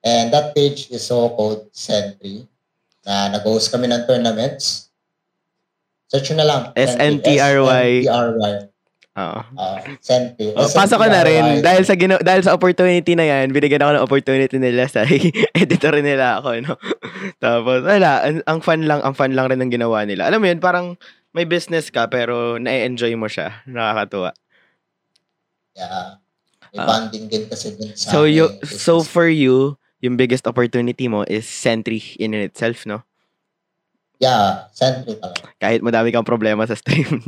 And 0.01 0.31
that 0.31 0.53
page 0.53 0.87
is 0.89 1.03
so 1.03 1.29
called 1.29 1.69
Sentry 1.69 2.45
na 3.03 3.29
nag-host 3.29 3.69
kami 3.69 3.85
ng 3.85 4.05
tournaments. 4.05 4.89
Search 6.07 6.31
na 6.33 6.45
lang. 6.45 6.61
S-N-T-R-Y. 6.73 8.05
S-N-T-R-Y. 8.05 8.53
Oo. 9.15 9.39
Uh, 9.55 9.79
Sentry. 10.03 10.51
Oh, 10.53 10.67
pasok 10.67 10.99
ko 10.99 11.07
na 11.07 11.23
rin. 11.23 11.63
Dahil 11.63 11.87
sa 11.87 11.95
gino- 11.95 12.19
dahil 12.19 12.43
sa 12.43 12.51
opportunity 12.51 13.15
na 13.15 13.23
yan, 13.23 13.49
binigyan 13.49 13.79
ako 13.79 13.91
ng 13.95 14.05
opportunity 14.05 14.57
nila 14.59 14.91
sa 14.91 15.07
editor 15.55 15.95
nila 16.03 16.43
ako, 16.43 16.49
no? 16.61 16.75
Tapos, 17.43 17.79
wala, 17.81 18.27
ang, 18.27 18.43
ang 18.43 18.59
fun 18.59 18.83
lang, 18.83 18.99
ang 18.99 19.15
fun 19.15 19.31
lang 19.31 19.47
rin 19.47 19.59
ng 19.63 19.71
ginawa 19.71 20.03
nila. 20.03 20.27
Alam 20.27 20.43
mo 20.43 20.47
yun, 20.51 20.59
parang 20.59 20.99
may 21.35 21.43
business 21.43 21.91
ka, 21.91 22.07
pero 22.07 22.55
na-enjoy 22.55 23.11
mo 23.19 23.27
siya. 23.27 23.59
Nakakatuwa. 23.67 24.31
Yeah. 25.75 26.23
May 26.71 26.79
bonding 26.87 27.27
din 27.27 27.43
kasi 27.51 27.75
dun 27.75 27.91
sa 27.91 28.15
So, 28.15 28.23
you, 28.23 28.47
so 28.63 29.03
for 29.03 29.27
you, 29.27 29.75
yung 29.99 30.15
biggest 30.15 30.47
opportunity 30.47 31.11
mo 31.11 31.27
is 31.27 31.43
Sentry 31.43 31.99
in 32.15 32.31
itself, 32.31 32.87
no? 32.87 33.03
Yeah, 34.23 34.71
Sentry 34.71 35.19
talaga. 35.19 35.51
Kahit 35.59 35.83
madami 35.83 36.15
kang 36.15 36.23
problema 36.23 36.63
sa 36.63 36.79
stream. 36.79 37.19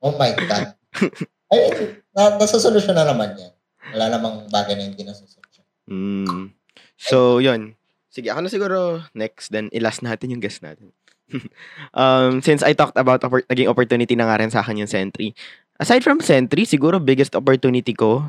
Oh 0.00 0.16
my 0.16 0.32
God. 0.32 0.72
Ay, 1.52 1.92
na, 2.16 2.40
nasasolusyon 2.40 2.96
na 2.96 3.04
naman 3.04 3.36
yan. 3.36 3.52
Wala 3.92 4.16
namang 4.16 4.48
bagay 4.48 4.72
na 4.80 4.88
hindi 4.88 5.04
nasasolusyon. 5.04 5.66
Mm. 5.92 6.56
So, 6.96 7.36
yun. 7.36 7.76
Sige, 8.08 8.32
ako 8.32 8.40
na 8.40 8.48
siguro 8.48 8.78
next. 9.12 9.52
Then, 9.52 9.68
ilas 9.76 10.00
natin 10.00 10.32
yung 10.32 10.40
guest 10.40 10.64
natin. 10.64 10.96
um, 11.94 12.42
since 12.42 12.62
I 12.62 12.72
talked 12.72 12.98
about 12.98 13.22
oppor- 13.22 13.46
naging 13.48 13.70
opportunity 13.70 14.14
na 14.16 14.26
nga 14.26 14.40
rin 14.42 14.50
sa 14.50 14.60
akin 14.60 14.82
yung 14.82 14.90
Sentry. 14.90 15.34
Aside 15.80 16.04
from 16.04 16.20
Sentry, 16.20 16.68
siguro 16.68 17.00
biggest 17.00 17.32
opportunity 17.32 17.96
ko 17.96 18.28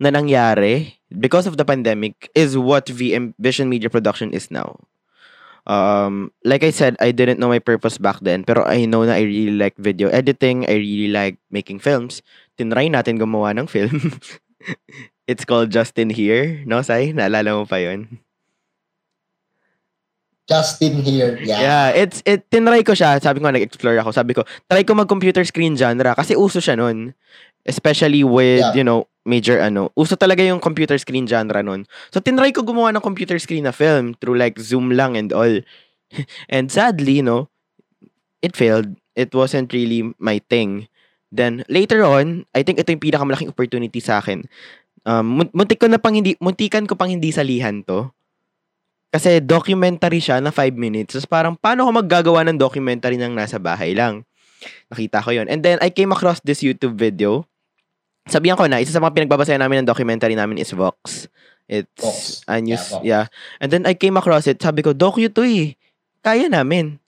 na 0.00 0.12
nangyari 0.12 0.96
because 1.08 1.48
of 1.48 1.56
the 1.56 1.64
pandemic 1.64 2.28
is 2.36 2.56
what 2.56 2.88
VM 2.88 3.32
Vision 3.40 3.68
Media 3.68 3.88
Production 3.88 4.32
is 4.32 4.50
now. 4.50 4.76
Um, 5.66 6.30
like 6.46 6.62
I 6.62 6.70
said, 6.70 6.94
I 7.02 7.10
didn't 7.10 7.42
know 7.42 7.50
my 7.50 7.58
purpose 7.58 7.98
back 7.98 8.22
then, 8.22 8.46
pero 8.46 8.62
I 8.62 8.86
know 8.86 9.02
na 9.02 9.18
I 9.18 9.26
really 9.26 9.58
like 9.58 9.74
video 9.76 10.08
editing, 10.14 10.62
I 10.70 10.78
really 10.78 11.10
like 11.10 11.42
making 11.50 11.82
films. 11.82 12.22
Tinry 12.54 12.86
natin 12.86 13.18
gumawa 13.18 13.50
ng 13.58 13.66
film. 13.74 13.98
It's 15.26 15.44
called 15.44 15.74
Justin 15.74 16.14
Here, 16.14 16.62
no, 16.70 16.86
Sai? 16.86 17.10
Naalala 17.10 17.58
mo 17.58 17.66
pa 17.66 17.82
yun? 17.82 18.22
Justin 20.46 21.02
here. 21.02 21.34
Yeah. 21.42 21.58
Yeah, 21.60 21.86
it's 22.06 22.22
it 22.22 22.46
tinry 22.48 22.86
ko 22.86 22.94
siya. 22.94 23.18
Sabi 23.18 23.42
ko 23.42 23.50
nag-explore 23.50 23.98
ako. 23.98 24.10
Sabi 24.14 24.32
ko, 24.32 24.46
try 24.70 24.86
ko 24.86 24.94
mag-computer 24.94 25.42
screen 25.42 25.74
genre 25.74 26.14
kasi 26.14 26.38
uso 26.38 26.62
siya 26.62 26.78
nun. 26.78 27.12
Especially 27.66 28.22
with, 28.22 28.62
Yeah. 28.62 28.78
you 28.78 28.86
know, 28.86 29.10
major 29.26 29.58
ano. 29.58 29.90
Uso 29.98 30.14
talaga 30.14 30.46
yung 30.46 30.62
computer 30.62 30.94
screen 31.02 31.26
genre 31.26 31.58
nun. 31.66 31.82
So 32.14 32.22
tinry 32.22 32.54
ko 32.54 32.62
gumawa 32.62 32.94
ng 32.94 33.02
computer 33.02 33.42
screen 33.42 33.66
na 33.66 33.74
film 33.74 34.14
through 34.22 34.38
like 34.38 34.54
Zoom 34.62 34.94
lang 34.94 35.18
and 35.18 35.34
all. 35.34 35.50
and 36.54 36.70
sadly, 36.70 37.26
no, 37.26 37.50
it 38.38 38.54
failed. 38.54 38.94
It 39.18 39.34
wasn't 39.34 39.74
really 39.74 40.14
my 40.22 40.38
thing. 40.46 40.86
Then 41.34 41.66
later 41.66 42.06
on, 42.06 42.46
I 42.54 42.62
think 42.62 42.78
ito 42.78 42.94
yung 42.94 43.02
pinakamalaking 43.02 43.50
opportunity 43.50 43.98
sa 43.98 44.22
akin. 44.22 44.46
Um, 45.02 45.42
mun- 45.42 45.50
muntik 45.50 45.82
ko 45.82 45.90
na 45.90 45.98
pang 45.98 46.14
hindi, 46.14 46.38
muntikan 46.38 46.86
ko 46.86 46.94
pang 46.94 47.10
hindi 47.10 47.34
salihan 47.34 47.82
to. 47.82 48.14
Kasi 49.16 49.40
documentary 49.40 50.20
siya 50.20 50.44
na 50.44 50.52
5 50.52 50.76
minutes. 50.76 51.16
Tapos 51.16 51.24
parang, 51.24 51.56
paano 51.56 51.88
ko 51.88 51.90
maggagawa 51.96 52.44
ng 52.44 52.60
documentary 52.60 53.16
ng 53.16 53.32
nasa 53.32 53.56
bahay 53.56 53.96
lang? 53.96 54.28
Nakita 54.92 55.24
ko 55.24 55.32
yon 55.32 55.48
And 55.48 55.64
then, 55.64 55.80
I 55.80 55.88
came 55.88 56.12
across 56.12 56.44
this 56.44 56.60
YouTube 56.60 57.00
video. 57.00 57.48
Sabihan 58.28 58.60
ko 58.60 58.68
na, 58.68 58.76
isa 58.76 58.92
sa 58.92 59.00
mga 59.00 59.16
pinagbabasayan 59.16 59.64
namin 59.64 59.80
ng 59.80 59.88
documentary 59.88 60.36
namin 60.36 60.60
is 60.60 60.68
Vox. 60.76 61.32
It's 61.64 61.88
Vox. 61.96 62.44
a 62.44 62.60
news, 62.60 62.92
Yeah, 63.00 63.24
yeah. 63.24 63.24
And 63.56 63.72
then, 63.72 63.88
I 63.88 63.96
came 63.96 64.20
across 64.20 64.44
it. 64.52 64.60
Sabi 64.60 64.84
ko, 64.84 64.92
docu 64.92 65.32
to 65.32 65.48
eh. 65.48 65.80
Kaya 66.20 66.52
namin. 66.52 67.00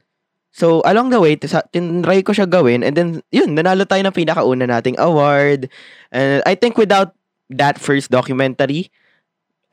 So, 0.48 0.80
along 0.88 1.12
the 1.12 1.20
way, 1.20 1.36
tinry 1.36 2.24
ko 2.24 2.32
siya 2.32 2.48
gawin. 2.48 2.88
And 2.88 2.96
then, 2.96 3.08
yun, 3.28 3.52
nanalo 3.52 3.84
tayo 3.84 4.00
ng 4.08 4.16
pinakauna 4.16 4.64
nating 4.64 4.96
award. 4.96 5.68
And 6.08 6.40
I 6.48 6.56
think 6.56 6.80
without 6.80 7.12
that 7.52 7.76
first 7.76 8.08
documentary, 8.08 8.88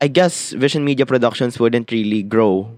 I 0.00 0.08
guess 0.08 0.52
Vision 0.52 0.84
Media 0.84 1.08
Productions 1.08 1.56
wouldn't 1.56 1.88
really 1.90 2.22
grow 2.22 2.68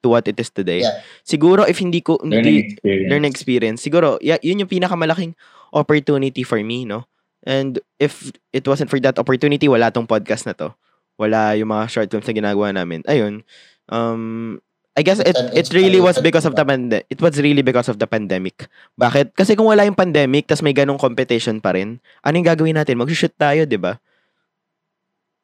to 0.00 0.08
what 0.08 0.24
it 0.24 0.40
is 0.40 0.48
today. 0.48 0.80
Yeah. 0.80 1.04
Siguro 1.20 1.68
if 1.68 1.76
hindi 1.76 2.00
ko 2.00 2.16
Learning 2.24 2.40
hindi 2.40 2.72
experience. 2.72 3.10
learning 3.12 3.32
experience, 3.32 3.78
siguro 3.84 4.16
yeah, 4.24 4.40
yun 4.40 4.64
yung 4.64 4.72
pinakamalaking 4.72 5.36
opportunity 5.76 6.42
for 6.42 6.56
me, 6.64 6.88
no? 6.88 7.04
And 7.44 7.82
if 7.98 8.32
it 8.54 8.64
wasn't 8.64 8.88
for 8.88 9.02
that 9.02 9.18
opportunity, 9.18 9.68
wala 9.68 9.92
tong 9.92 10.08
podcast 10.08 10.46
na 10.48 10.54
to. 10.56 10.72
Wala 11.20 11.58
yung 11.58 11.68
mga 11.68 11.90
short 11.92 12.08
films 12.08 12.24
na 12.24 12.32
ginagawa 12.32 12.72
namin. 12.72 13.04
Ayun. 13.04 13.44
Um 13.92 14.62
I 14.92 15.00
guess 15.00 15.20
it 15.24 15.36
it 15.56 15.72
really 15.72 16.00
was 16.04 16.20
because 16.20 16.44
of 16.44 16.52
the 16.52 16.64
pande- 16.68 17.04
it 17.08 17.20
was 17.20 17.40
really 17.40 17.64
because 17.64 17.88
of 17.88 17.96
the 17.96 18.04
pandemic. 18.04 18.68
Bakit? 19.00 19.32
Kasi 19.32 19.56
kung 19.56 19.64
wala 19.68 19.88
yung 19.88 19.96
pandemic 19.96 20.48
tas 20.48 20.60
may 20.60 20.76
ganong 20.76 21.00
competition 21.00 21.64
pa 21.64 21.72
rin, 21.72 21.96
ano 22.20 22.34
yung 22.36 22.48
gagawin 22.48 22.76
natin? 22.76 23.00
Mag-shoot 23.00 23.32
tayo, 23.40 23.64
'di 23.64 23.80
ba? 23.80 23.96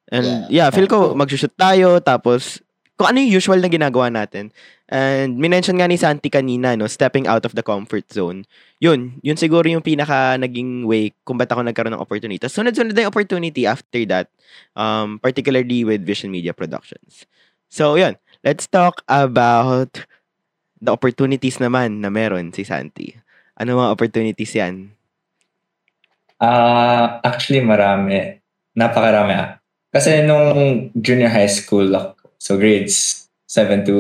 And 0.09 0.49
yeah, 0.49 0.69
Yeah. 0.69 0.71
feel 0.73 0.89
ko 0.89 1.13
mag-shoot 1.13 1.53
tayo 1.55 2.01
tapos 2.01 2.61
kung 2.99 3.15
ano 3.15 3.23
yung 3.23 3.39
usual 3.39 3.63
na 3.63 3.71
ginagawa 3.71 4.11
natin. 4.11 4.51
And 4.89 5.37
minention 5.39 5.79
nga 5.79 5.87
ni 5.87 5.95
Santi 6.01 6.33
kanina, 6.33 6.75
no, 6.75 6.89
stepping 6.91 7.29
out 7.29 7.45
of 7.47 7.53
the 7.55 7.63
comfort 7.63 8.09
zone. 8.11 8.49
Yun, 8.83 9.21
yun 9.23 9.37
siguro 9.37 9.69
yung 9.69 9.85
pinaka 9.85 10.35
naging 10.41 10.89
way 10.89 11.13
kung 11.23 11.37
ba't 11.39 11.53
ako 11.53 11.63
nagkaroon 11.63 11.95
ng 11.95 12.03
opportunity. 12.03 12.41
Tapos 12.41 12.57
sunod-sunod 12.59 12.97
na 12.97 13.07
yung 13.07 13.13
opportunity 13.13 13.69
after 13.69 14.03
that, 14.09 14.27
um, 14.75 15.21
particularly 15.21 15.85
with 15.85 16.03
Vision 16.03 16.33
Media 16.33 16.51
Productions. 16.57 17.29
So, 17.69 17.95
yun. 18.01 18.17
Let's 18.43 18.67
talk 18.67 19.05
about 19.07 20.09
the 20.81 20.91
opportunities 20.95 21.59
naman 21.61 22.01
na 22.01 22.09
meron 22.09 22.51
si 22.55 22.65
Santi. 22.65 23.13
Ano 23.59 23.79
mga 23.79 23.93
opportunities 23.93 24.55
yan? 24.57 24.95
Ah, 26.39 27.19
actually 27.23 27.61
marami. 27.63 28.39
Napakarami 28.79 29.35
ah. 29.35 29.58
Kasi 29.89 30.23
nung 30.25 30.91
junior 30.99 31.33
high 31.33 31.49
school 31.49 31.89
so 32.37 32.61
grades 32.61 33.29
7 33.49 33.85
to 33.89 33.97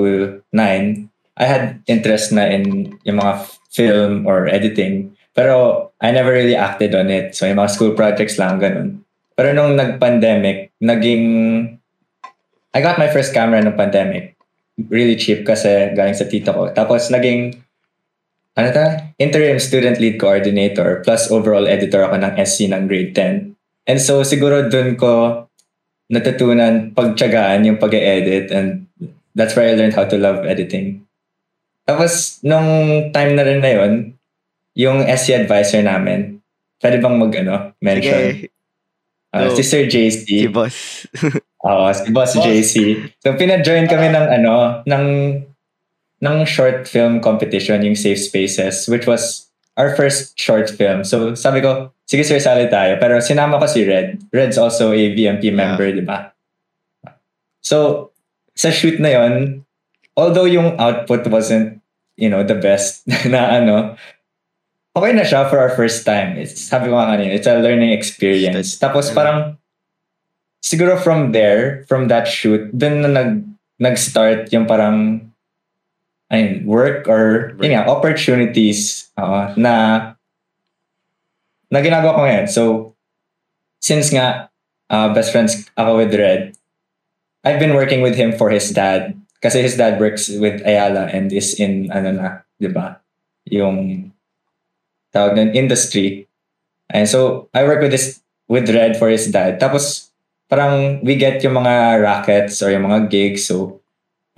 9, 0.52 1.08
I 1.38 1.44
had 1.44 1.80
interest 1.88 2.34
na 2.36 2.44
in 2.50 2.92
yung 3.08 3.18
mga 3.22 3.34
film 3.72 4.28
or 4.28 4.46
editing. 4.50 5.16
Pero 5.32 5.88
I 6.02 6.12
never 6.12 6.34
really 6.34 6.58
acted 6.58 6.92
on 6.92 7.08
it. 7.08 7.32
So 7.32 7.48
yung 7.48 7.62
mga 7.62 7.72
school 7.72 7.92
projects 7.96 8.36
lang, 8.36 8.60
ganun. 8.60 9.06
Pero 9.38 9.54
nung 9.54 9.78
nag-pandemic, 9.78 10.74
naging... 10.82 11.24
I 12.74 12.78
got 12.84 13.00
my 13.00 13.08
first 13.08 13.32
camera 13.32 13.62
nung 13.62 13.78
pandemic. 13.78 14.36
Really 14.76 15.16
cheap 15.16 15.46
kasi 15.48 15.94
galing 15.96 16.14
sa 16.14 16.28
tito 16.28 16.52
ko. 16.52 16.68
Tapos 16.74 17.08
naging 17.08 17.56
ano 18.58 18.68
ta? 18.74 19.14
Interim 19.22 19.62
student 19.62 20.02
lead 20.02 20.18
coordinator 20.18 20.98
plus 21.06 21.30
overall 21.30 21.70
editor 21.70 22.02
ako 22.02 22.18
ng 22.18 22.34
SC 22.42 22.66
ng 22.66 22.90
grade 22.90 23.14
10. 23.14 23.54
And 23.86 24.02
so 24.02 24.26
siguro 24.26 24.66
dun 24.66 24.98
ko 24.98 25.46
natutunan 26.08 26.92
pagtyagaan 26.92 27.68
yung 27.68 27.76
pag 27.76 27.92
edit 27.92 28.48
and 28.50 28.88
that's 29.36 29.52
where 29.54 29.68
I 29.68 29.76
learned 29.76 29.94
how 29.94 30.08
to 30.08 30.16
love 30.16 30.44
editing. 30.44 31.04
Tapos 31.84 32.40
nung 32.42 32.68
time 33.12 33.32
na 33.36 33.44
rin 33.44 33.60
na 33.60 33.72
yun, 33.72 33.92
yung 34.72 35.04
SC 35.04 35.36
advisor 35.36 35.80
namin, 35.80 36.40
pwede 36.80 37.00
bang 37.00 37.16
mag 37.16 37.32
ano, 37.36 37.56
mention? 37.80 38.14
Sige, 38.14 38.48
Ah, 39.28 39.44
Go. 39.52 39.60
si 39.60 39.62
Sir 39.62 39.84
JC. 39.84 40.24
si 40.24 40.48
boss. 40.48 41.04
Oo, 41.68 41.92
si 41.92 42.08
Boss 42.08 42.32
Boss. 42.32 42.44
JC. 42.48 42.96
So, 43.20 43.36
pina-join 43.36 43.84
kami 43.84 44.08
ng 44.08 44.24
ano, 44.40 44.80
ng 44.88 45.04
ng 46.24 46.36
short 46.48 46.88
film 46.88 47.20
competition, 47.20 47.84
yung 47.84 47.92
Safe 47.92 48.16
Spaces, 48.16 48.88
which 48.88 49.04
was 49.04 49.47
our 49.78 49.94
first 49.94 50.34
short 50.34 50.66
film. 50.68 51.06
So 51.06 51.38
sabi 51.38 51.62
ko, 51.62 51.94
sige 52.10 52.26
sir, 52.26 52.42
sali 52.42 52.66
tayo. 52.66 52.98
Pero 52.98 53.22
sinama 53.22 53.62
ko 53.62 53.70
si 53.70 53.86
Red. 53.86 54.18
Red's 54.34 54.58
also 54.58 54.90
a 54.90 55.04
VMP 55.14 55.54
member, 55.54 55.94
di 55.94 56.02
ba? 56.02 56.34
So, 57.62 58.10
sa 58.58 58.74
shoot 58.74 58.98
na 58.98 59.14
yon, 59.14 59.62
although 60.18 60.48
yung 60.48 60.74
output 60.82 61.30
wasn't, 61.30 61.78
you 62.18 62.26
know, 62.26 62.42
the 62.42 62.58
best 62.58 63.06
na 63.32 63.62
ano, 63.62 63.94
okay 64.96 65.12
na 65.14 65.22
siya 65.22 65.46
for 65.46 65.62
our 65.62 65.70
first 65.70 66.02
time. 66.02 66.34
It's, 66.34 66.58
sabi 66.58 66.90
ko 66.90 66.98
nga 66.98 67.14
kanina, 67.14 67.36
it's 67.36 67.46
a 67.46 67.62
learning 67.62 67.94
experience. 67.94 68.74
Tapos 68.80 69.14
parang, 69.14 69.60
siguro 70.64 70.98
from 70.98 71.30
there, 71.30 71.86
from 71.86 72.08
that 72.08 72.26
shoot, 72.26 72.66
dun 72.74 73.06
na 73.06 73.10
nag, 73.12 73.46
nag-start 73.78 74.50
yung 74.50 74.66
parang, 74.66 75.27
ayun, 76.28 76.64
work 76.64 77.08
or, 77.08 77.56
yun 77.60 77.72
nga, 77.72 77.88
opportunities 77.88 79.08
uh, 79.16 79.52
na, 79.56 80.14
na 81.72 81.78
ginagawa 81.80 82.16
ko 82.16 82.20
ngayon. 82.24 82.46
So, 82.48 82.62
since 83.80 84.12
nga, 84.12 84.52
uh, 84.90 85.08
best 85.12 85.32
friends 85.32 85.68
ako 85.76 86.04
with 86.04 86.12
Red, 86.14 86.56
I've 87.44 87.60
been 87.60 87.74
working 87.74 88.00
with 88.04 88.16
him 88.16 88.36
for 88.36 88.50
his 88.50 88.68
dad. 88.70 89.16
Kasi 89.40 89.62
his 89.62 89.78
dad 89.78 90.00
works 90.00 90.28
with 90.28 90.60
Ayala 90.66 91.08
and 91.14 91.32
is 91.32 91.54
in, 91.56 91.88
ano 91.94 92.12
na, 92.12 92.26
di 92.60 92.68
ba? 92.68 93.00
Yung, 93.48 94.10
tawag 95.08 95.40
ng 95.40 95.56
industry. 95.56 96.28
And 96.92 97.08
so, 97.08 97.48
I 97.56 97.64
work 97.64 97.80
with 97.80 97.92
this, 97.92 98.20
with 98.48 98.68
Red 98.68 98.96
for 99.00 99.08
his 99.08 99.28
dad. 99.32 99.60
Tapos, 99.60 100.12
parang 100.48 101.00
we 101.04 101.16
get 101.16 101.40
yung 101.44 101.56
mga 101.56 102.00
rackets 102.00 102.60
or 102.60 102.72
yung 102.72 102.88
mga 102.88 103.08
gigs. 103.08 103.48
So, 103.48 103.77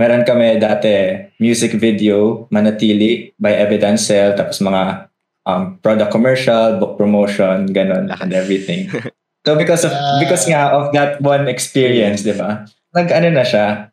meron 0.01 0.25
kami 0.25 0.57
dati 0.57 1.29
music 1.37 1.77
video, 1.77 2.49
Manatili 2.49 3.37
by 3.37 3.53
Evidencel, 3.53 4.33
tapos 4.33 4.65
mga 4.65 5.13
um, 5.45 5.77
product 5.85 6.09
commercial, 6.09 6.81
book 6.81 6.97
promotion, 6.97 7.69
ganun, 7.69 8.09
and 8.09 8.33
everything. 8.33 8.89
So 9.41 9.57
because 9.57 9.89
of 9.89 9.93
because 10.21 10.45
nga 10.45 10.69
of 10.69 10.93
that 10.93 11.17
one 11.25 11.49
experience, 11.49 12.21
'di 12.21 12.37
ba? 12.37 12.69
Nag-ano 12.93 13.33
na 13.33 13.41
siya, 13.41 13.89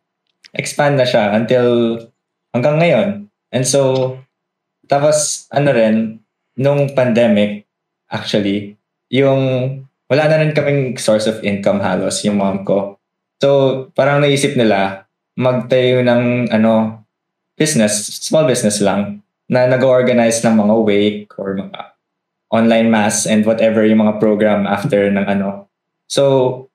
expand 0.52 1.00
na 1.00 1.08
siya 1.08 1.32
until 1.32 1.96
hanggang 2.52 2.76
ngayon. 2.84 3.08
And 3.56 3.64
so 3.64 4.12
tapos 4.92 5.48
ano 5.56 5.72
rin 5.72 6.20
nung 6.60 6.92
pandemic 6.92 7.64
actually 8.12 8.76
yung 9.08 9.40
wala 10.12 10.24
na 10.28 10.44
rin 10.44 10.52
kaming 10.52 11.00
source 11.00 11.32
of 11.32 11.40
income 11.48 11.80
halos 11.80 12.28
yung 12.28 12.44
mom 12.44 12.68
ko. 12.68 13.00
So 13.40 13.88
parang 13.96 14.20
naisip 14.20 14.60
nila 14.60 15.07
magtayo 15.38 16.02
ng 16.02 16.50
ano 16.50 17.06
business, 17.56 18.22
small 18.26 18.50
business 18.50 18.82
lang 18.82 19.22
na 19.48 19.70
nag-organize 19.70 20.44
ng 20.44 20.56
mga 20.58 20.76
wake 20.84 21.30
or 21.38 21.56
mga 21.56 21.94
online 22.52 22.90
mass 22.90 23.24
and 23.30 23.46
whatever 23.46 23.86
yung 23.86 24.04
mga 24.04 24.20
program 24.20 24.68
after 24.68 25.08
ng 25.08 25.24
ano. 25.24 25.70
So, 26.10 26.68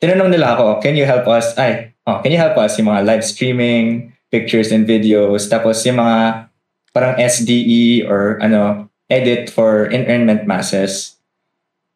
tinanong 0.00 0.32
nila 0.32 0.56
ako, 0.56 0.80
can 0.80 0.96
you 0.96 1.04
help 1.04 1.26
us? 1.26 1.56
Ay, 1.58 1.92
oh, 2.06 2.22
can 2.22 2.32
you 2.32 2.40
help 2.40 2.56
us 2.56 2.78
yung 2.78 2.88
mga 2.88 3.04
live 3.04 3.24
streaming, 3.24 4.14
pictures 4.30 4.70
and 4.70 4.86
videos, 4.86 5.48
tapos 5.48 5.82
yung 5.84 6.00
mga 6.00 6.48
parang 6.92 7.14
SDE 7.16 8.04
or 8.08 8.38
ano, 8.40 8.88
edit 9.08 9.48
for 9.48 9.88
internment 9.88 10.44
masses. 10.44 11.16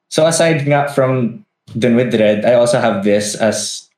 So 0.09 0.25
aside 0.25 0.65
nga 0.65 0.89
from 0.93 1.45
dun 1.77 1.97
with 1.97 2.13
Red, 2.17 2.45
I 2.45 2.57
also 2.57 2.81
have 2.81 3.05
this 3.05 3.37
as 3.37 3.89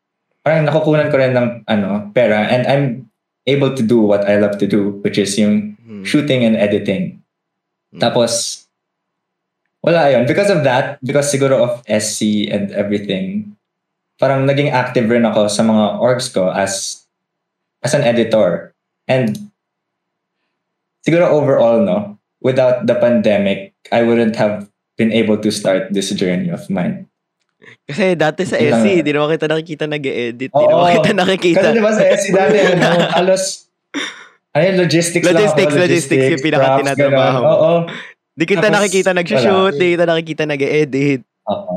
parang 0.45 0.69
nakukunan 0.69 1.09
ko 1.09 1.17
rin 1.17 1.33
ng 1.33 1.49
ano, 1.65 2.13
pera 2.13 2.47
and 2.53 2.69
I'm 2.69 3.09
able 3.49 3.73
to 3.73 3.83
do 3.83 4.01
what 4.01 4.29
I 4.29 4.37
love 4.37 4.61
to 4.61 4.69
do, 4.69 5.01
which 5.01 5.17
is 5.17 5.37
yung 5.41 5.75
Hmm. 5.85 6.01
shooting 6.01 6.49
and 6.49 6.57
editing. 6.57 7.21
Mm. 7.93 8.01
Tapos, 8.01 8.65
wala 9.85 10.09
yun. 10.09 10.25
Because 10.25 10.49
of 10.49 10.65
that, 10.65 10.97
because 11.05 11.29
siguro 11.29 11.61
of 11.61 11.73
SC 11.85 12.49
and 12.49 12.73
everything, 12.73 13.53
parang 14.17 14.49
naging 14.49 14.73
active 14.73 15.13
rin 15.13 15.29
ako 15.29 15.53
sa 15.53 15.61
mga 15.61 16.01
orgs 16.01 16.33
ko 16.33 16.49
as 16.49 17.05
as 17.85 17.93
an 17.93 18.01
editor. 18.01 18.73
And 19.05 19.53
siguro 21.05 21.29
overall, 21.29 21.85
no, 21.85 22.17
without 22.41 22.89
the 22.89 22.97
pandemic, 22.97 23.77
I 23.93 24.09
wouldn't 24.09 24.41
have 24.41 24.73
been 24.97 25.13
able 25.13 25.37
to 25.45 25.53
start 25.53 25.93
this 25.93 26.09
journey 26.17 26.49
of 26.49 26.73
mine. 26.73 27.13
Kasi 27.85 28.17
dati 28.17 28.43
sa 28.43 28.57
Yun 28.57 28.73
lang. 28.73 28.81
SC, 28.81 28.87
di 29.01 29.11
naman 29.13 29.29
kita 29.31 29.47
nakikita 29.47 29.85
nag-edit. 29.85 30.49
Di 30.49 30.57
Oo. 30.57 30.69
naman 30.73 30.89
kita 30.97 31.13
nakikita. 31.13 31.61
Kasi 31.61 31.77
di 31.77 31.83
ba 31.85 31.93
sa 31.93 32.05
SC 32.07 32.27
dati, 32.31 32.57
ano, 32.73 32.89
halos, 33.13 33.43
ano 34.51 34.63
yun, 34.65 34.77
logistics, 34.81 35.25
lang 35.25 35.37
Logistics, 35.37 35.69
ako, 35.71 35.83
logistics 35.85 36.27
yung 36.31 36.41
pinaka 36.43 36.65
props, 36.65 36.81
tinatrabaho 36.81 37.29
ganun. 37.29 37.43
mo. 37.43 37.53
Oo. 37.53 37.73
Di 38.35 38.45
kita 38.45 38.67
Tapos, 38.67 38.75
nakikita 38.81 39.11
nag-shoot, 39.13 39.73
di 39.77 39.87
kita 39.95 40.05
nakikita 40.05 40.45
nag-edit. 40.45 41.21
Oo. 41.45 41.75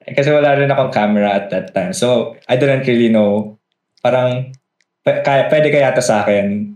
Eh, 0.00 0.12
Kasi 0.14 0.28
wala 0.30 0.56
rin 0.56 0.72
akong 0.72 0.90
camera 0.90 1.34
at 1.34 1.52
that 1.52 1.70
time. 1.70 1.92
So, 1.92 2.38
I 2.46 2.56
didn't 2.56 2.86
really 2.86 3.12
know. 3.12 3.60
Parang, 4.00 4.50
p- 5.02 5.20
kaya, 5.20 5.46
pwede 5.46 5.68
kaya 5.68 5.92
to 5.92 6.00
sa 6.00 6.22
akin. 6.22 6.74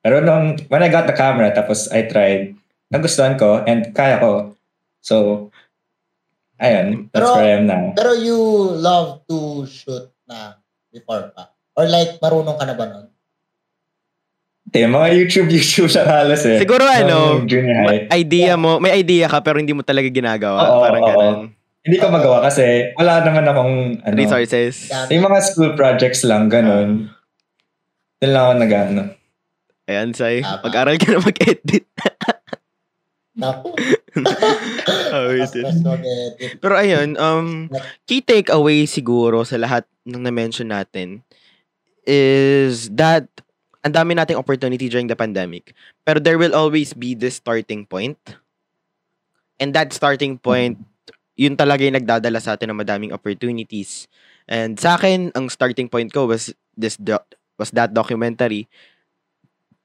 Pero 0.00 0.24
nung, 0.24 0.56
when 0.70 0.80
I 0.80 0.88
got 0.88 1.04
the 1.04 1.12
camera, 1.12 1.52
tapos 1.52 1.90
I 1.90 2.08
tried, 2.08 2.56
nagustuhan 2.88 3.36
ko, 3.36 3.60
and 3.62 3.92
kaya 3.92 4.16
ko. 4.16 4.56
So, 4.98 5.50
ayun, 6.58 7.08
that's 7.10 7.24
Pero- 7.24 7.34
where 7.38 7.46
I 7.46 7.56
am 7.58 7.64
now. 7.66 7.84
Pero 7.94 8.12
you 8.14 8.38
love 8.78 9.24
to 9.26 9.64
shoot 9.64 10.10
na 10.26 10.58
before 10.90 11.30
pa? 11.32 11.54
Or 11.78 11.86
like, 11.86 12.18
marunong 12.18 12.58
ka 12.58 12.64
na 12.66 12.74
ba 12.74 12.84
nun? 12.90 13.06
Hindi, 14.68 14.80
mga 14.84 15.08
YouTube, 15.16 15.48
YouTube 15.48 15.88
siya 15.88 16.04
halos 16.04 16.44
eh. 16.44 16.60
Siguro 16.60 16.84
ano, 16.84 17.40
idea 18.12 18.52
mo, 18.60 18.76
may 18.76 19.00
idea 19.00 19.24
ka 19.24 19.40
pero 19.40 19.56
hindi 19.56 19.72
mo 19.72 19.80
talaga 19.80 20.12
ginagawa. 20.12 20.60
Oo, 20.60 20.78
parang 20.84 21.02
oo. 21.02 21.08
ganun. 21.08 21.38
Hindi 21.88 21.96
ko 21.96 22.12
magawa 22.12 22.44
kasi 22.44 22.92
wala 23.00 23.24
naman 23.24 23.48
akong, 23.48 23.74
ano, 24.04 24.12
Resources. 24.12 24.92
Yung 25.08 25.24
mga 25.24 25.40
school 25.40 25.72
projects 25.72 26.20
lang, 26.26 26.52
ganun. 26.52 27.08
Doon 28.20 28.32
lang 28.34 28.42
ako 28.44 28.54
nag-ano. 28.60 29.02
Ayan, 29.88 30.12
Sai. 30.12 30.44
Mag-aral 30.44 31.00
ka 31.00 31.16
na 31.16 31.24
mag-edit. 31.24 31.88
Naku. 33.38 33.70
Oh. 35.08 35.30
Pero 36.58 36.74
ayun, 36.74 37.14
um, 37.16 37.70
key 38.04 38.18
takeaway 38.20 38.84
siguro 38.84 39.46
sa 39.46 39.56
lahat 39.56 39.86
ng 40.04 40.20
na-mention 40.20 40.68
natin 40.68 41.22
is 42.02 42.90
that 42.92 43.24
ang 43.86 43.94
dami 43.94 44.12
nating 44.12 44.36
opportunity 44.36 44.90
during 44.90 45.06
the 45.06 45.16
pandemic. 45.16 45.72
Pero 46.02 46.18
there 46.20 46.36
will 46.36 46.52
always 46.52 46.92
be 46.92 47.14
this 47.14 47.38
starting 47.38 47.86
point. 47.86 48.18
And 49.56 49.72
that 49.72 49.94
starting 49.94 50.36
point, 50.36 50.76
yun 51.38 51.54
talaga 51.56 51.86
yung 51.86 51.96
nagdadala 51.96 52.42
sa 52.42 52.58
atin 52.58 52.74
ng 52.74 52.80
madaming 52.82 53.14
opportunities. 53.14 54.10
And 54.50 54.76
sa 54.76 54.98
akin, 54.98 55.30
ang 55.32 55.48
starting 55.48 55.86
point 55.86 56.10
ko 56.10 56.26
was 56.26 56.50
this 56.74 56.98
doc- 56.98 57.38
was 57.56 57.70
that 57.72 57.94
documentary. 57.94 58.66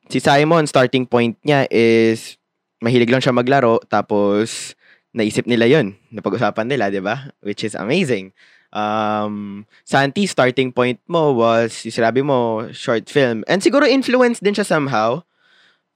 Si 0.09 0.19
Simon, 0.19 0.67
starting 0.67 1.05
point 1.07 1.37
niya 1.45 1.69
is 1.71 2.41
mahilig 2.83 3.07
lang 3.07 3.23
siya 3.23 3.31
maglaro 3.31 3.79
tapos 3.87 4.75
naisip 5.15 5.47
nila 5.47 5.69
yun. 5.69 5.95
Napag-usapan 6.11 6.67
nila, 6.67 6.91
di 6.91 6.99
ba? 6.99 7.31
Which 7.39 7.63
is 7.63 7.77
amazing. 7.79 8.35
Um, 8.73 9.63
Santi, 9.85 10.25
starting 10.25 10.73
point 10.73 10.97
mo 11.05 11.31
was, 11.31 11.85
yung 11.85 11.95
sinabi 11.95 12.25
mo, 12.25 12.67
short 12.73 13.05
film. 13.07 13.45
And 13.45 13.61
siguro 13.61 13.85
influence 13.85 14.41
din 14.41 14.57
siya 14.57 14.65
somehow. 14.65 15.21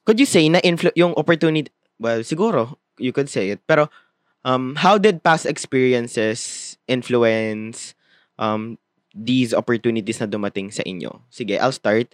Could 0.06 0.21
you 0.21 0.30
say 0.30 0.47
na 0.47 0.62
influ- 0.62 0.95
yung 0.95 1.17
opportunity, 1.17 1.73
well, 1.97 2.21
siguro, 2.21 2.78
you 3.02 3.12
could 3.12 3.28
say 3.28 3.58
it. 3.58 3.60
Pero, 3.65 3.89
um, 4.45 4.78
how 4.78 5.02
did 5.02 5.26
past 5.26 5.50
experiences 5.50 6.78
influence 6.86 7.97
um, 8.38 8.78
these 9.12 9.52
opportunities 9.52 10.21
na 10.21 10.30
dumating 10.30 10.69
sa 10.69 10.86
inyo? 10.86 11.26
Sige, 11.34 11.58
I'll 11.58 11.73
start. 11.73 12.13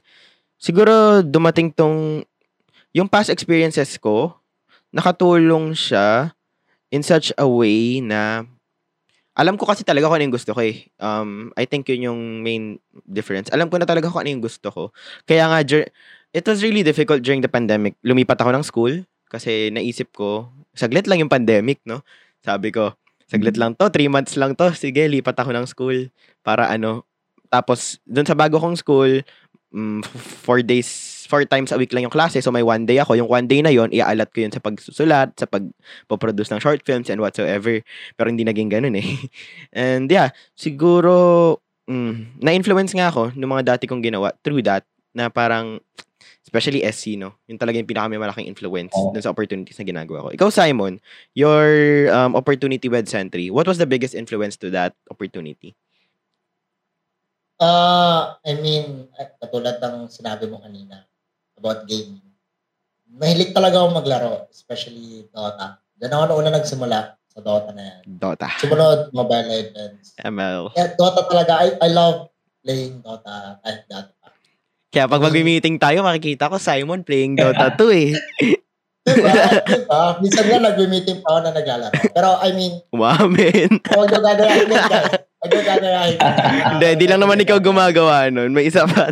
Siguro, 0.56 1.20
dumating 1.20 1.76
tong, 1.76 2.24
yung 2.96 3.12
past 3.12 3.28
experiences 3.28 4.00
ko, 4.00 4.40
nakatulong 4.94 5.74
siya 5.74 6.32
in 6.94 7.02
such 7.02 7.34
a 7.36 7.48
way 7.50 8.00
na 8.00 8.46
alam 9.34 9.58
ko 9.58 9.66
kasi 9.66 9.82
talaga 9.82 10.06
kung 10.06 10.22
ano 10.22 10.26
yung 10.30 10.38
gusto 10.38 10.54
ko 10.54 10.62
eh. 10.62 10.86
Um, 11.02 11.50
I 11.58 11.66
think 11.66 11.90
yun 11.90 12.14
yung 12.14 12.22
main 12.46 12.78
difference. 13.10 13.50
Alam 13.50 13.74
ko 13.74 13.82
na 13.82 13.90
talaga 13.90 14.14
kung 14.14 14.22
ano 14.22 14.30
yung 14.30 14.46
gusto 14.46 14.70
ko. 14.70 14.84
Kaya 15.26 15.50
nga, 15.50 15.60
it 15.66 16.46
was 16.46 16.62
really 16.62 16.86
difficult 16.86 17.26
during 17.26 17.42
the 17.42 17.50
pandemic. 17.50 17.98
Lumipat 18.06 18.38
ako 18.38 18.54
ng 18.54 18.66
school 18.66 18.94
kasi 19.34 19.74
naisip 19.74 20.14
ko, 20.14 20.54
saglit 20.78 21.10
lang 21.10 21.26
yung 21.26 21.34
pandemic, 21.34 21.82
no? 21.82 22.06
Sabi 22.46 22.70
ko, 22.70 22.94
saglit 23.26 23.58
lang 23.58 23.74
to, 23.74 23.90
three 23.90 24.06
months 24.06 24.38
lang 24.38 24.54
to. 24.54 24.70
Sige, 24.78 25.10
lipat 25.10 25.34
ako 25.42 25.50
ng 25.50 25.66
school 25.66 26.14
para 26.46 26.70
ano. 26.70 27.02
Tapos, 27.50 27.98
dun 28.06 28.30
sa 28.30 28.38
bago 28.38 28.62
kong 28.62 28.78
school, 28.78 29.26
f- 29.74 30.26
four 30.46 30.62
days, 30.62 30.90
four 31.34 31.50
times 31.50 31.74
a 31.74 31.82
week 31.82 31.90
lang 31.98 32.06
yung 32.06 32.14
klase. 32.14 32.38
So, 32.46 32.54
may 32.54 32.62
one 32.62 32.86
day 32.86 33.02
ako. 33.02 33.18
Yung 33.18 33.26
one 33.26 33.50
day 33.50 33.66
na 33.66 33.74
yon 33.74 33.90
iaalat 33.90 34.30
ko 34.30 34.46
yun 34.46 34.54
sa 34.54 34.62
pagsusulat, 34.62 35.34
sa 35.34 35.50
pagpoproduce 35.50 36.54
ng 36.54 36.62
short 36.62 36.86
films 36.86 37.10
and 37.10 37.18
whatsoever. 37.18 37.82
Pero 38.14 38.30
hindi 38.30 38.46
naging 38.46 38.70
ganun 38.70 38.94
eh. 38.94 39.18
And 39.74 40.06
yeah, 40.06 40.30
siguro, 40.54 41.58
mm, 41.90 42.38
na-influence 42.38 42.94
nga 42.94 43.10
ako 43.10 43.34
ng 43.34 43.50
mga 43.50 43.74
dati 43.74 43.90
kong 43.90 44.06
ginawa 44.06 44.30
through 44.46 44.62
that 44.70 44.86
na 45.18 45.34
parang 45.34 45.82
especially 46.46 46.86
SC, 46.86 47.18
no? 47.18 47.34
Yun 47.50 47.58
talaga 47.58 47.82
yung 47.82 47.90
pinaka 47.90 48.14
may 48.14 48.22
malaking 48.22 48.46
influence 48.46 48.94
Oo. 48.94 49.10
dun 49.10 49.26
sa 49.26 49.34
opportunities 49.34 49.82
na 49.82 49.90
ginagawa 49.90 50.30
ko. 50.30 50.38
Ikaw, 50.38 50.50
Simon, 50.54 51.02
your 51.34 51.66
um, 52.14 52.38
opportunity 52.38 52.86
with 52.86 53.10
Sentry, 53.10 53.50
what 53.50 53.66
was 53.66 53.82
the 53.82 53.90
biggest 53.90 54.14
influence 54.14 54.54
to 54.62 54.70
that 54.70 54.94
opportunity? 55.10 55.74
Ah, 57.58 58.38
I 58.46 58.54
mean, 58.62 59.10
katulad 59.42 59.82
ng 59.82 60.14
sinabi 60.14 60.46
mo 60.46 60.62
kanina 60.62 61.10
about 61.64 61.88
gaming. 61.88 62.20
Mahilig 63.08 63.56
talaga 63.56 63.80
ako 63.80 63.96
maglaro, 63.96 64.32
especially 64.52 65.24
Dota. 65.32 65.80
Diyan 65.96 66.12
ako 66.12 66.24
na 66.28 66.36
una 66.36 66.52
nagsimula 66.52 67.00
sa 67.24 67.40
Dota 67.40 67.72
na 67.72 67.84
yan. 67.88 68.00
Dota. 68.20 68.52
Sumunod, 68.60 69.16
Mobile 69.16 69.48
Legends. 69.48 70.12
ML. 70.20 70.76
Yeah, 70.76 70.92
Dota 71.00 71.24
talaga. 71.24 71.64
I, 71.64 71.80
I 71.80 71.88
love 71.88 72.28
playing 72.60 73.00
Dota 73.00 73.64
kahit 73.64 73.88
dati 73.88 74.12
pa. 74.20 74.28
Kaya 74.92 75.08
pag 75.08 75.24
mag-meeting 75.24 75.80
tayo, 75.80 76.04
makikita 76.04 76.52
ko 76.52 76.60
Simon 76.60 77.08
playing 77.08 77.40
Dota 77.40 77.72
2 77.80 77.88
eh. 77.96 78.12
Diba? 79.04 79.32
diba? 79.68 80.02
Minsan 80.20 80.46
nga 80.48 80.60
nag-meeting 80.60 81.22
pa 81.22 81.28
ako 81.32 81.40
na 81.40 81.52
naglalaro. 81.54 81.96
Pero 82.12 82.30
I 82.42 82.50
mean, 82.52 82.74
Wow, 82.92 83.32
man. 83.32 83.72
huwag 83.88 84.10
gagayahin 84.12 84.68
yun, 84.68 84.84
guys. 84.90 85.32
Yun. 85.44 86.20
Hindi, 86.78 86.90
di 87.04 87.06
lang 87.10 87.20
naman 87.20 87.44
ikaw 87.44 87.60
gumagawa 87.60 88.32
nun. 88.32 88.56
May 88.56 88.72
isa 88.72 88.88
pa. 88.88 89.12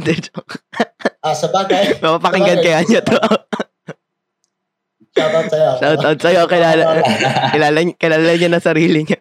Ah, 1.21 1.35
sa 1.35 1.51
bagay, 1.51 1.99
Mapapakinggan 2.01 2.63
kaya 2.63 2.81
niya 2.87 3.03
to. 3.03 3.19
shoutout 5.11 5.47
sa'yo. 5.51 5.71
Shoutout 5.77 6.19
sa'yo. 6.23 6.41
Kilala, 6.47 6.83
kilala, 7.51 7.79
kilala 7.99 8.31
niya 8.33 8.49
na 8.49 8.63
sarili 8.63 9.03
niya. 9.03 9.19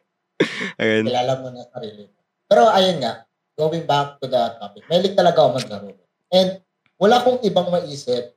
Ayun. 0.80 1.04
kilala 1.12 1.32
mo 1.44 1.52
na 1.52 1.66
sarili 1.68 2.08
mo. 2.08 2.18
Pero 2.48 2.72
ayun 2.72 3.04
nga, 3.04 3.28
going 3.58 3.84
back 3.84 4.16
to 4.16 4.26
the 4.30 4.42
topic, 4.56 4.86
mahilig 4.88 5.12
talaga 5.12 5.44
ako 5.44 5.60
maglaro. 5.60 5.92
And 6.32 6.64
wala 6.96 7.20
akong 7.20 7.44
ibang 7.44 7.68
maisip 7.68 8.32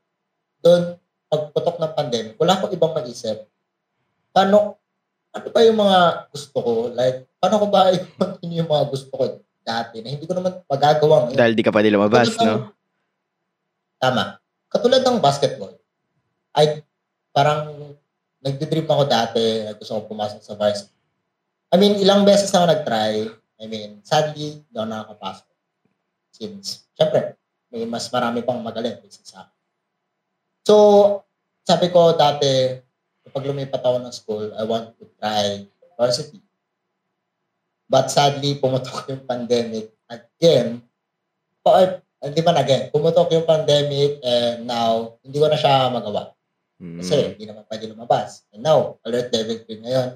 doon 0.59 0.99
pagputok 1.31 1.79
ng 1.79 1.93
pandemic, 1.95 2.35
wala 2.35 2.59
akong 2.59 2.75
ibang 2.75 2.91
maisip. 2.91 3.47
Paano, 4.35 4.82
ano 5.33 5.47
ba 5.49 5.59
yung 5.65 5.79
mga 5.81 5.99
gusto 6.29 6.57
ko? 6.61 6.71
Like, 6.93 7.25
paano 7.41 7.57
ko 7.57 7.67
ba 7.73 7.89
i-continue 7.89 8.61
yung 8.61 8.69
mga 8.69 8.85
gusto 8.93 9.09
ko 9.09 9.23
dati 9.65 9.99
na 10.05 10.13
hindi 10.13 10.29
ko 10.29 10.37
naman 10.37 10.61
magagawa 10.69 11.27
ngayon? 11.27 11.39
Dahil 11.41 11.53
di 11.57 11.65
ka 11.65 11.73
pa 11.73 11.81
nila 11.81 11.97
mabas, 11.97 12.29
no? 12.37 12.45
ng- 12.45 12.65
Tama. 13.97 14.37
Katulad 14.69 15.01
ng 15.01 15.17
basketball. 15.23 15.73
Ay, 16.53 16.85
parang 17.33 17.73
nagdidream 18.43 18.85
ako 18.85 19.03
dati, 19.09 19.65
gusto 19.79 19.97
ko 19.97 20.11
pumasok 20.11 20.41
sa 20.43 20.53
varsity. 20.53 20.93
I 21.73 21.81
mean, 21.81 21.97
ilang 21.97 22.21
beses 22.27 22.53
na 22.53 22.61
ako 22.61 22.67
nag-try. 22.69 23.13
I 23.57 23.65
mean, 23.65 24.05
sadly, 24.05 24.61
hindi 24.61 24.75
ako 24.77 24.85
nakakapasok. 24.85 25.47
Since, 26.35 26.91
syempre, 26.93 27.39
may 27.73 27.87
mas 27.89 28.05
marami 28.13 28.45
pang 28.45 28.61
magaling 28.61 29.01
kaysa 29.01 29.23
sa 29.25 29.37
akin. 29.47 29.57
So, 30.67 30.75
sabi 31.65 31.89
ko 31.89 32.13
dati, 32.13 32.82
kapag 33.33 33.49
lumipat 33.49 33.81
ako 33.81 33.97
ng 33.97 34.13
school, 34.13 34.45
I 34.53 34.61
want 34.69 34.93
to 35.01 35.09
try 35.17 35.65
varsity. 35.97 36.37
But 37.89 38.13
sadly, 38.13 38.61
pumutok 38.61 39.05
yung 39.09 39.25
pandemic 39.25 39.89
again. 40.05 40.85
Pa, 41.65 41.97
hindi 42.21 42.39
man 42.45 42.61
again, 42.61 42.93
pumutok 42.93 43.33
yung 43.33 43.49
pandemic 43.49 44.21
and 44.21 44.69
now, 44.69 45.17
hindi 45.25 45.41
ko 45.41 45.49
na 45.49 45.57
siya 45.57 45.89
magawa. 45.89 46.29
Mm. 46.77 47.01
Kasi 47.01 47.33
hindi 47.33 47.49
naman 47.49 47.65
pwede 47.65 47.89
lumabas. 47.89 48.45
And 48.53 48.61
now, 48.61 49.01
alert 49.01 49.33
level 49.33 49.65
3 49.65 49.81
ngayon, 49.81 50.09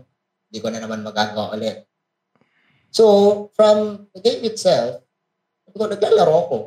hindi 0.47 0.59
ko 0.61 0.67
na 0.69 0.77
naman 0.77 1.01
magagawa 1.01 1.57
ulit. 1.57 1.89
So, 2.93 3.49
from 3.57 4.05
the 4.13 4.21
game 4.21 4.45
itself, 4.45 5.01
ko, 5.73 5.89
naglalaro 5.89 6.33
ako. 6.45 6.57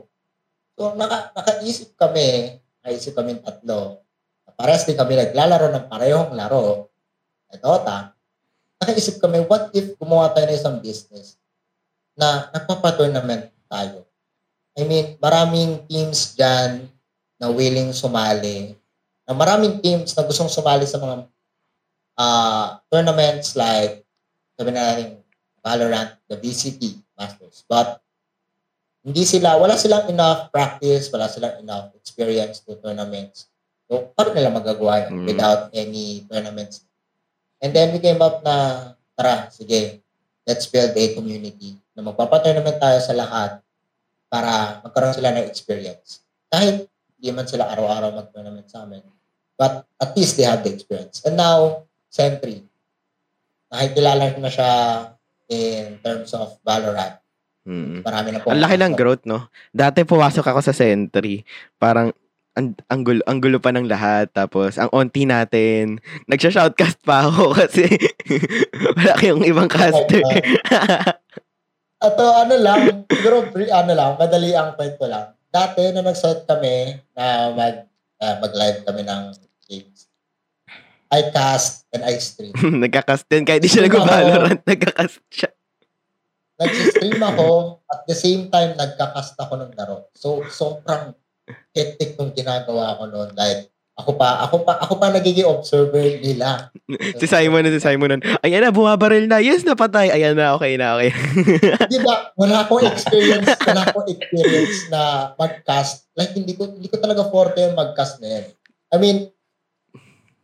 So, 0.74 0.94
naka, 0.98 1.30
nakaisip 1.34 1.94
kami, 1.94 2.58
nakaisip 2.82 3.14
kami 3.14 3.38
tatlo, 3.38 4.02
parehas 4.56 4.86
din 4.86 4.98
kami 4.98 5.18
naglalaro 5.18 5.70
ng 5.70 5.86
parehong 5.90 6.32
laro, 6.34 6.90
na 7.50 7.56
Dota, 7.58 7.98
nakaisip 8.80 9.20
kami, 9.20 9.44
what 9.44 9.68
if 9.76 9.94
gumawa 9.98 10.32
tayo 10.32 10.48
ng 10.48 10.56
isang 10.56 10.78
business 10.78 11.36
na 12.16 12.48
nagpapa-tournament 12.54 13.52
tayo? 13.68 14.06
I 14.78 14.86
mean, 14.86 15.18
maraming 15.20 15.84
teams 15.90 16.38
dyan 16.38 16.88
na 17.36 17.50
willing 17.52 17.92
sumali, 17.92 18.78
na 19.28 19.36
maraming 19.36 19.82
teams 19.82 20.14
na 20.16 20.24
gustong 20.24 20.48
sumali 20.48 20.88
sa 20.88 20.96
mga 20.96 21.28
uh, 22.16 22.66
tournaments 22.88 23.58
like 23.58 24.06
sabi 24.56 24.72
na 24.72 24.92
natin 24.92 25.20
Valorant, 25.60 26.16
the 26.24 26.40
VCT 26.40 27.04
Masters. 27.20 27.68
But 27.68 28.00
hindi 29.04 29.28
sila, 29.28 29.60
wala 29.60 29.76
silang 29.76 30.08
enough 30.08 30.48
practice, 30.48 31.12
wala 31.12 31.28
silang 31.28 31.60
enough 31.60 31.92
experience 31.96 32.64
to 32.64 32.80
tournaments. 32.80 33.49
So, 33.90 34.14
paano 34.14 34.30
nila 34.38 34.54
magagawa 34.54 35.10
yun 35.10 35.26
Mm. 35.26 35.26
without 35.26 35.62
any 35.74 36.22
tournaments? 36.30 36.86
And 37.58 37.74
then 37.74 37.90
we 37.90 37.98
came 37.98 38.22
up 38.22 38.38
na, 38.46 38.94
tara, 39.18 39.50
sige, 39.50 39.98
let's 40.46 40.70
build 40.70 40.94
a 40.94 41.04
community 41.18 41.74
na 41.98 42.06
magpapa-tournament 42.06 42.78
tayo 42.78 43.02
sa 43.02 43.18
lahat 43.18 43.58
para 44.30 44.78
magkaroon 44.86 45.18
sila 45.18 45.34
ng 45.34 45.50
experience. 45.50 46.22
Kahit 46.46 46.86
hindi 47.18 47.28
man 47.34 47.50
sila 47.50 47.66
araw-araw 47.66 48.14
mag-tournament 48.14 48.70
sa 48.70 48.86
amin. 48.86 49.02
But 49.58 49.84
at 49.98 50.14
least 50.14 50.38
they 50.38 50.46
have 50.46 50.62
the 50.62 50.70
experience. 50.70 51.26
And 51.26 51.34
now, 51.34 51.84
Sentry, 52.06 52.62
nakikilala 53.68 54.38
na 54.38 54.50
siya 54.50 54.70
in 55.50 55.98
terms 55.98 56.30
of 56.32 56.56
Valorant. 56.62 57.18
Mm. 57.66 58.06
Marami 58.06 58.28
na 58.32 58.38
po. 58.40 58.54
Ang 58.54 58.62
laki 58.62 58.76
ng 58.80 58.94
growth, 58.96 59.26
no? 59.28 59.50
Dati 59.68 60.06
pumasok 60.06 60.46
ako 60.46 60.62
sa 60.62 60.72
Sentry. 60.72 61.42
Parang, 61.76 62.14
ang, 62.58 62.74
ang, 62.90 63.00
gulo, 63.06 63.22
ang 63.30 63.38
gulo 63.38 63.58
pa 63.62 63.70
ng 63.70 63.86
lahat. 63.86 64.30
Tapos, 64.34 64.76
ang 64.76 64.90
onti 64.90 65.24
natin. 65.26 66.02
Nagsha-shoutcast 66.26 67.02
pa 67.06 67.26
ako 67.30 67.52
kasi 67.60 67.86
wala 68.96 69.12
kayong 69.18 69.46
ibang 69.46 69.70
caster. 69.70 70.22
Ato, 72.04 72.24
ano 72.32 72.54
lang, 72.56 73.04
siguro, 73.12 73.44
ano 73.52 73.92
lang, 73.92 74.16
madali 74.16 74.56
ang 74.56 74.72
kwento 74.72 75.04
lang. 75.04 75.36
Dati, 75.52 75.92
na 75.92 76.00
nag-set 76.00 76.48
kami 76.48 76.96
na 77.12 77.52
mag, 77.52 77.76
ah, 78.24 78.40
mag-live 78.40 78.80
kami 78.88 79.04
ng 79.04 79.22
games, 79.68 80.08
I 81.12 81.28
cast 81.28 81.84
and 81.92 82.00
I 82.00 82.16
stream. 82.16 82.56
Nagkakast 82.88 83.28
din. 83.28 83.44
Kahit 83.44 83.60
di 83.60 83.68
siya 83.68 83.84
nag-valorant, 83.84 84.64
nagkakast 84.64 85.20
siya. 85.28 85.52
Nag-stream 86.56 87.20
ako, 87.20 87.80
at 87.88 88.00
the 88.08 88.16
same 88.16 88.48
time, 88.48 88.72
nagkakast 88.80 89.36
ako 89.36 89.60
ng 89.60 89.72
laro. 89.76 90.08
So, 90.16 90.40
sobrang 90.48 91.12
hectic 91.74 92.16
nung 92.16 92.34
ginagawa 92.34 92.98
ko 92.98 93.04
noon. 93.08 93.30
Like, 93.34 93.70
ako 94.00 94.16
pa, 94.16 94.48
ako 94.48 94.56
pa, 94.64 94.72
ako 94.80 94.94
pa 94.96 95.12
nagiging 95.12 95.44
observer 95.44 96.18
nila. 96.24 96.72
Si 97.20 97.30
Simon 97.30 97.62
na 97.62 97.70
si 97.70 97.78
Simon 97.78 98.18
nun. 98.18 98.22
Ayan 98.42 98.66
na, 98.66 98.74
bumabaril 98.74 99.30
na. 99.30 99.38
Yes, 99.38 99.62
napatay. 99.62 100.10
Ayan 100.10 100.34
na, 100.34 100.58
okay 100.58 100.74
na, 100.74 100.98
okay. 100.98 101.14
Di 101.92 102.02
ba, 102.02 102.34
wala 102.34 102.66
akong 102.66 102.82
experience, 102.82 103.54
wala 103.62 103.86
akong 103.86 104.10
experience 104.10 104.90
na 104.90 105.30
mag-cast. 105.38 106.10
Like, 106.18 106.34
hindi 106.34 106.58
ko, 106.58 106.66
hindi 106.66 106.90
ko 106.90 106.98
talaga 106.98 107.30
forte 107.30 107.62
yung 107.62 107.78
mag-cast 107.78 108.18
na 108.18 108.28
yan. 108.34 108.44
I 108.90 108.96
mean, 108.98 109.18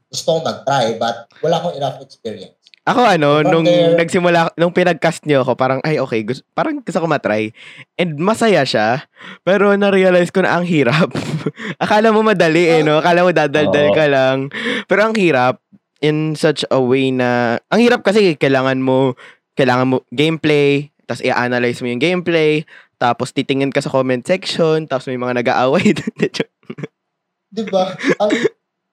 gusto 0.06 0.38
ko 0.38 0.46
mag-try, 0.46 0.94
but 1.02 1.26
wala 1.42 1.58
akong 1.58 1.74
enough 1.74 1.98
experience. 1.98 2.55
Ako 2.86 3.02
ano, 3.02 3.42
From 3.42 3.50
nung 3.50 3.66
there- 3.66 3.98
nagsimula, 3.98 4.54
nung 4.54 4.70
pinag-cast 4.70 5.26
niyo 5.26 5.42
ako, 5.42 5.58
parang, 5.58 5.82
ay 5.82 5.98
okay, 5.98 6.22
gusto, 6.22 6.46
parang 6.54 6.78
gusto 6.78 7.02
ko 7.02 7.10
matry. 7.10 7.50
And 7.98 8.14
masaya 8.14 8.62
siya, 8.62 9.10
pero 9.42 9.74
na-realize 9.74 10.30
ko 10.30 10.46
na 10.46 10.54
ang 10.54 10.62
hirap. 10.62 11.10
Akala 11.82 12.14
mo 12.14 12.22
madali 12.22 12.70
eh, 12.70 12.86
no? 12.86 13.02
Akala 13.02 13.26
mo 13.26 13.34
dadaldal 13.34 13.90
Oo. 13.90 13.96
ka 13.96 14.06
lang. 14.06 14.54
Pero 14.86 15.00
ang 15.02 15.18
hirap, 15.18 15.58
in 15.98 16.38
such 16.38 16.62
a 16.70 16.78
way 16.78 17.10
na, 17.10 17.58
ang 17.74 17.82
hirap 17.82 18.06
kasi 18.06 18.38
kailangan 18.38 18.78
mo, 18.78 19.18
kailangan 19.58 19.90
mo 19.90 20.06
gameplay, 20.14 20.94
tapos 21.10 21.26
i-analyze 21.26 21.82
mo 21.82 21.90
yung 21.90 21.98
gameplay, 21.98 22.62
tapos 23.02 23.34
titingin 23.34 23.74
ka 23.74 23.82
sa 23.82 23.90
comment 23.90 24.22
section, 24.22 24.86
tapos 24.86 25.10
may 25.10 25.18
mga 25.18 25.42
nag-aaway. 25.42 25.90
Di 27.56 27.62
ba? 27.66 27.98
Ang, 28.22 28.30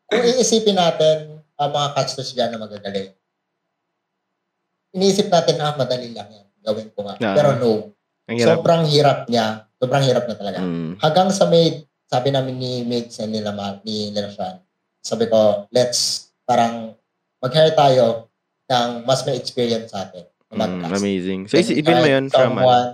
kung 0.09 0.23
iisipin 0.25 0.81
natin, 0.81 1.45
ang 1.61 1.69
mga 1.69 1.93
casters 1.93 2.33
dyan 2.33 2.49
na 2.53 2.57
magagaling, 2.57 3.13
iniisip 4.93 5.27
natin, 5.27 5.59
ah, 5.59 5.73
madali 5.75 6.13
lang 6.13 6.29
yan. 6.29 6.47
Gawin 6.63 6.89
ko 6.93 7.03
nga. 7.03 7.19
Ah. 7.19 7.35
Pero 7.35 7.49
no, 7.59 7.71
ang 8.29 8.37
hirap. 8.39 8.55
sobrang 8.61 8.83
hirap 8.87 9.19
niya. 9.27 9.67
Sobrang 9.81 10.03
hirap 10.07 10.25
na 10.31 10.35
talaga. 10.39 10.63
Mm. 10.63 10.95
hanggang 11.03 11.27
sa 11.27 11.43
may, 11.51 11.83
sabi 12.07 12.31
namin 12.31 12.55
ni 12.55 12.71
Migs 12.87 13.19
and 13.19 13.35
nila, 13.35 13.51
Ma- 13.51 13.83
ni 13.83 14.15
Sean, 14.31 14.63
sabi 15.03 15.27
ko, 15.27 15.67
let's 15.75 16.31
parang 16.47 16.95
mag-hire 17.43 17.75
tayo 17.75 18.31
ng 18.71 19.03
mas 19.03 19.27
may 19.27 19.35
experience 19.35 19.91
sa 19.91 20.07
atin. 20.07 20.23
na 20.53 20.69
Mm, 20.69 20.85
amazing. 20.93 21.41
So, 21.49 21.57
isipin 21.57 21.97
mo 21.97 22.07
yun 22.07 22.25
from, 22.29 22.55
ano, 22.55 22.61
someone, 22.61 22.89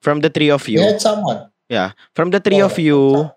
from 0.00 0.18
the 0.24 0.32
three 0.32 0.48
of 0.48 0.64
you. 0.66 0.80
hired 0.80 0.98
someone. 0.98 1.52
From 2.16 2.32
the 2.32 2.40
three 2.40 2.64
Oo. 2.64 2.66
of 2.66 2.74
you, 2.80 3.28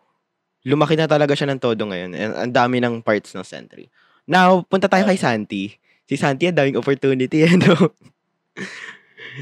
lumaki 0.63 0.95
na 0.95 1.05
talaga 1.05 1.35
siya 1.35 1.51
ng 1.51 1.59
todo 1.59 1.83
ngayon. 1.83 2.11
And 2.15 2.31
ang 2.33 2.51
dami 2.55 2.79
ng 2.79 3.03
parts 3.03 3.35
ng 3.35 3.43
Sentry. 3.43 3.91
Now, 4.27 4.63
punta 4.67 4.87
tayo 4.91 5.07
kay 5.07 5.19
Santi. 5.19 5.71
Si 6.07 6.15
Santi, 6.15 6.47
ang 6.47 6.57
daming 6.57 6.79
opportunity. 6.79 7.43
Ano? 7.53 7.93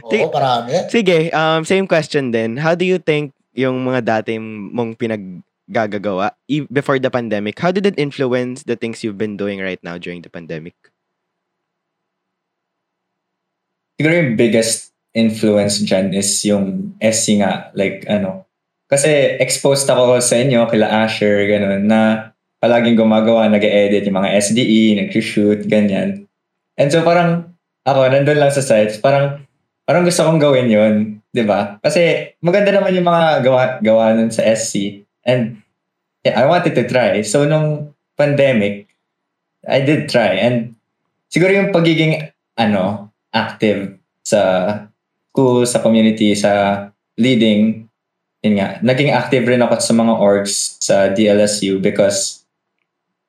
Oo, 0.03 0.27
parami. 0.27 0.75
Sige, 0.91 1.31
um, 1.31 1.63
same 1.63 1.87
question 1.87 2.27
din. 2.27 2.59
How 2.59 2.75
do 2.75 2.83
you 2.83 2.99
think 2.99 3.31
yung 3.55 3.87
mga 3.87 4.19
dati 4.19 4.35
mong 4.35 4.99
pinag 4.99 5.23
gagagawa 5.71 6.35
e- 6.51 6.67
before 6.67 6.99
the 6.99 7.09
pandemic. 7.09 7.57
How 7.57 7.71
did 7.71 7.87
it 7.87 7.97
influence 7.97 8.67
the 8.67 8.75
things 8.75 9.01
you've 9.01 9.17
been 9.17 9.39
doing 9.39 9.57
right 9.63 9.79
now 9.81 9.97
during 9.97 10.21
the 10.21 10.29
pandemic? 10.29 10.75
siguro 13.95 14.13
yung 14.13 14.35
biggest 14.35 14.91
influence 15.15 15.79
dyan 15.79 16.11
is 16.11 16.29
yung 16.43 16.95
SC 16.99 17.39
nga. 17.39 17.71
Like, 17.73 18.03
ano, 18.11 18.43
kasi 18.91 19.39
exposed 19.39 19.87
ako 19.87 20.19
sa 20.19 20.35
inyo, 20.35 20.67
kila 20.67 21.07
Asher, 21.07 21.47
ganun, 21.47 21.87
na 21.87 22.31
palaging 22.59 22.99
gumagawa, 22.99 23.47
nag-edit 23.47 24.05
yung 24.05 24.19
mga 24.19 24.31
SDE, 24.35 24.83
nag-shoot, 24.99 25.65
ganyan. 25.65 26.24
And 26.75 26.91
so 26.91 27.03
parang, 27.03 27.55
ako, 27.87 28.11
nandun 28.11 28.39
lang 28.39 28.51
sa 28.51 28.63
sites, 28.63 28.99
parang, 28.99 29.43
parang 29.87 30.03
gusto 30.03 30.23
kong 30.27 30.41
gawin 30.41 30.67
yun, 30.67 30.93
di 31.31 31.43
ba? 31.43 31.79
Kasi 31.79 32.33
maganda 32.43 32.75
naman 32.75 32.95
yung 32.95 33.07
mga 33.07 33.25
gawa, 33.43 33.63
gawa 33.79 34.15
nun 34.15 34.31
sa 34.31 34.43
SC. 34.43 35.03
And 35.23 35.63
yeah, 36.25 36.35
I 36.35 36.45
wanted 36.47 36.75
to 36.75 36.83
try. 36.87 37.21
So 37.23 37.47
nung 37.47 37.95
pandemic, 38.19 38.87
I 39.65 39.81
did 39.81 40.11
try. 40.11 40.41
And 40.41 40.75
siguro 41.31 41.53
yung 41.53 41.71
pagiging, 41.71 42.31
ano, 42.59 43.11
active 43.35 43.99
sa 44.23 44.41
school, 45.31 45.67
sa 45.67 45.83
community, 45.83 46.31
sa 46.35 46.87
leading, 47.19 47.87
yun 48.45 48.55
nga, 48.61 48.79
naging 48.79 49.11
active 49.11 49.43
rin 49.49 49.59
ako 49.59 49.81
sa 49.81 49.93
mga 49.97 50.13
orgs 50.15 50.77
sa 50.79 51.09
DLSU 51.11 51.81
because 51.81 52.45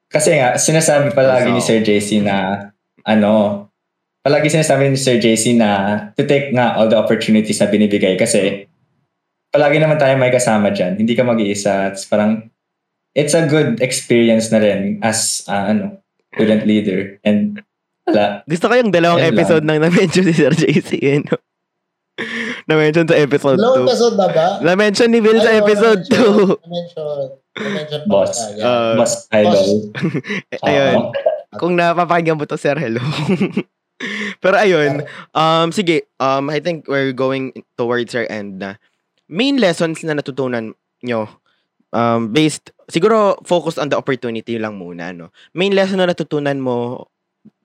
kasi 0.06 0.38
nga, 0.38 0.54
sinasabi 0.54 1.10
palagi 1.10 1.50
ni 1.50 1.58
Sir 1.58 1.82
JC 1.82 2.22
na 2.22 2.70
ano, 3.06 3.66
palagi 4.20 4.50
sinasabi 4.50 4.90
ni 4.90 4.98
Sir 4.98 5.22
JC 5.22 5.54
na 5.54 6.10
to 6.18 6.26
take 6.26 6.50
nga 6.50 6.74
all 6.74 6.90
the 6.90 6.98
opportunities 6.98 7.62
na 7.62 7.70
binibigay 7.70 8.18
kasi 8.18 8.66
palagi 9.54 9.78
naman 9.78 9.96
tayo 9.96 10.18
may 10.18 10.34
kasama 10.34 10.74
dyan. 10.74 10.98
Hindi 10.98 11.14
ka 11.14 11.22
mag-iisa. 11.22 11.94
It's 11.94 12.04
parang, 12.04 12.50
it's 13.14 13.32
a 13.32 13.46
good 13.46 13.78
experience 13.80 14.50
na 14.50 14.58
rin 14.58 14.98
as, 15.00 15.46
uh, 15.46 15.70
ano, 15.70 16.02
student 16.34 16.66
leader. 16.66 17.16
And 17.22 17.62
wala, 18.04 18.42
Gusto 18.44 18.68
ko 18.68 18.74
yung 18.76 18.92
dalawang 18.92 19.22
Yan 19.22 19.32
lang. 19.32 19.38
episode 19.38 19.62
nang 19.64 19.80
na-mention 19.80 20.26
ni 20.26 20.34
Sir 20.34 20.52
JC. 20.52 20.90
Eh, 21.00 21.22
no? 21.22 21.38
na-mention 22.68 23.06
sa 23.06 23.16
episode 23.16 23.56
Dalawang 23.56 23.86
2. 23.86 23.88
episode 23.88 24.16
na 24.18 24.28
ba? 24.28 24.46
Na-mention 24.60 25.08
ni 25.08 25.20
Will 25.22 25.38
sa 25.38 25.54
Ay, 25.54 25.56
oo, 25.56 25.64
episode 25.64 26.02
2. 26.10 26.16
na-mention. 26.66 27.24
Na-mention. 27.56 28.00
Boss. 28.10 28.32
Uh, 28.58 28.94
boss 28.98 29.14
idol. 29.32 29.68
ayun. 30.66 31.14
Kung 31.58 31.74
napapakinggan 31.76 32.38
mo 32.38 32.44
to, 32.44 32.58
Sir, 32.58 32.76
hello. 32.78 33.00
Pero 34.44 34.56
ayun, 34.60 35.08
um, 35.32 35.72
sige, 35.72 36.04
um, 36.20 36.52
I 36.52 36.60
think 36.60 36.84
we're 36.84 37.16
going 37.16 37.56
towards 37.80 38.12
our 38.12 38.28
end 38.28 38.60
na. 38.60 38.76
Main 39.26 39.56
lessons 39.58 40.04
na 40.04 40.14
natutunan 40.14 40.76
nyo, 41.02 41.26
um, 41.90 42.30
based, 42.30 42.70
siguro 42.86 43.40
focused 43.42 43.80
on 43.80 43.88
the 43.88 43.98
opportunity 43.98 44.60
lang 44.60 44.78
muna, 44.78 45.10
no? 45.16 45.32
Main 45.56 45.74
lesson 45.74 45.98
na 45.98 46.06
natutunan 46.06 46.60
mo 46.60 47.08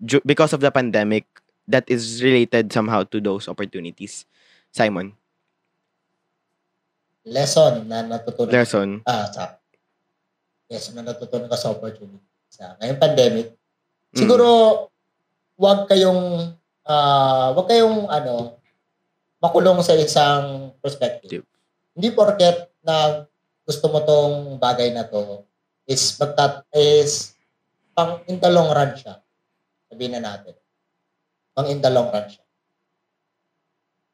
ju- 0.01 0.23
because 0.25 0.55
of 0.55 0.63
the 0.63 0.71
pandemic 0.71 1.27
that 1.67 1.85
is 1.85 2.23
related 2.23 2.73
somehow 2.73 3.03
to 3.03 3.21
those 3.21 3.45
opportunities. 3.45 4.25
Simon, 4.71 5.13
lesson 7.27 7.85
na 7.85 8.01
natutunan. 8.01 8.51
lesson. 8.51 8.87
Ah, 9.05 9.27
sa 9.29 9.61
lesson 10.71 10.95
na 10.97 11.05
natutunan 11.05 11.51
ko 11.51 11.57
sa 11.59 11.75
opportunity. 11.75 12.25
Sa 12.49 12.75
ngayong 12.79 12.99
pandemic, 13.01 13.60
siguro 14.11 14.47
wag 15.55 15.87
kayong 15.87 16.55
ah 16.87 17.53
wag 17.55 17.67
kayong 17.69 18.09
ano 18.09 18.57
makulong 19.41 19.81
sa 19.81 19.97
isang 19.97 20.75
perspective. 20.79 21.43
Hindi 21.97 22.09
porket 22.13 22.69
na 22.85 23.25
gusto 23.65 23.89
mo 23.89 24.01
tong 24.05 24.61
bagay 24.61 24.93
na 24.93 25.05
to 25.05 25.45
is 25.89 26.15
magtat 26.21 26.63
is 26.77 27.33
pang 27.97 28.21
in 28.29 28.37
the 28.37 28.49
long 28.49 28.69
run 28.69 28.93
siya. 28.95 29.19
Sabihin 29.89 30.15
na 30.17 30.21
natin. 30.23 30.55
Pang 31.51 31.67
in 31.67 31.81
the 31.83 31.91
long 31.91 32.13
run 32.13 32.27
siya. 32.29 32.45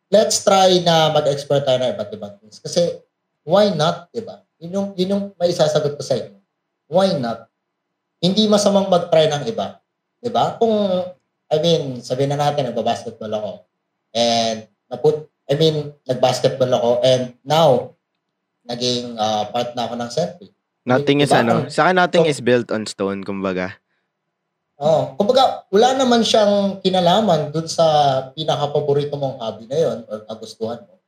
Let's 0.07 0.39
try 0.39 0.79
na 0.79 1.11
mag-explore 1.11 1.67
tayo 1.67 1.83
ng 1.83 1.91
iba't 1.99 2.09
ibang 2.15 2.35
things. 2.39 2.63
Kasi 2.63 3.03
why 3.43 3.75
not, 3.75 4.07
di 4.15 4.23
ba? 4.23 4.39
Yun 4.57 4.71
yung, 4.71 4.87
yun 4.95 5.11
yung 5.13 5.23
may 5.35 5.51
isasagot 5.51 5.99
ko 5.99 6.03
sa 6.03 6.15
inyo. 6.15 6.39
Why 6.87 7.19
not? 7.19 7.51
Hindi 8.23 8.47
masamang 8.47 8.87
mag-try 8.87 9.27
ng 9.27 9.43
iba. 9.51 9.83
Di 10.17 10.29
ba? 10.33 10.57
Kung, 10.57 10.73
I 11.47 11.57
mean, 11.61 12.01
sabihin 12.01 12.33
na 12.33 12.39
natin, 12.39 12.69
nagbabasketball 12.69 13.31
ako. 13.31 13.51
And, 14.11 14.65
naput, 14.89 15.29
I 15.47 15.55
mean, 15.55 15.93
nagbasketball 16.03 16.71
ako. 16.73 16.89
And 17.05 17.37
now, 17.45 17.95
naging 18.67 19.15
ah, 19.15 19.47
part 19.47 19.71
na 19.73 19.87
ako 19.87 19.93
ng 19.95 20.11
Sentry. 20.11 20.49
Nothing 20.87 21.19
is 21.23 21.31
Diba? 21.31 21.43
ano, 21.43 21.55
sa 21.67 21.87
akin 21.87 21.95
nothing 21.99 22.23
So- 22.27 22.31
is 22.31 22.39
built 22.39 22.71
on 22.71 22.87
stone, 22.87 23.23
kumbaga. 23.23 23.75
Oo. 24.77 25.17
Kumbaga, 25.17 25.65
wala 25.73 25.97
naman 25.97 26.21
siyang 26.21 26.77
kinalaman 26.85 27.49
dun 27.49 27.65
sa 27.65 27.83
pinaka-paborito 28.37 29.17
mong 29.17 29.41
hobby 29.41 29.65
na 29.65 29.73
yon 29.73 30.05
or 30.05 30.21
kagustuhan 30.29 30.85
mo. 30.85 31.01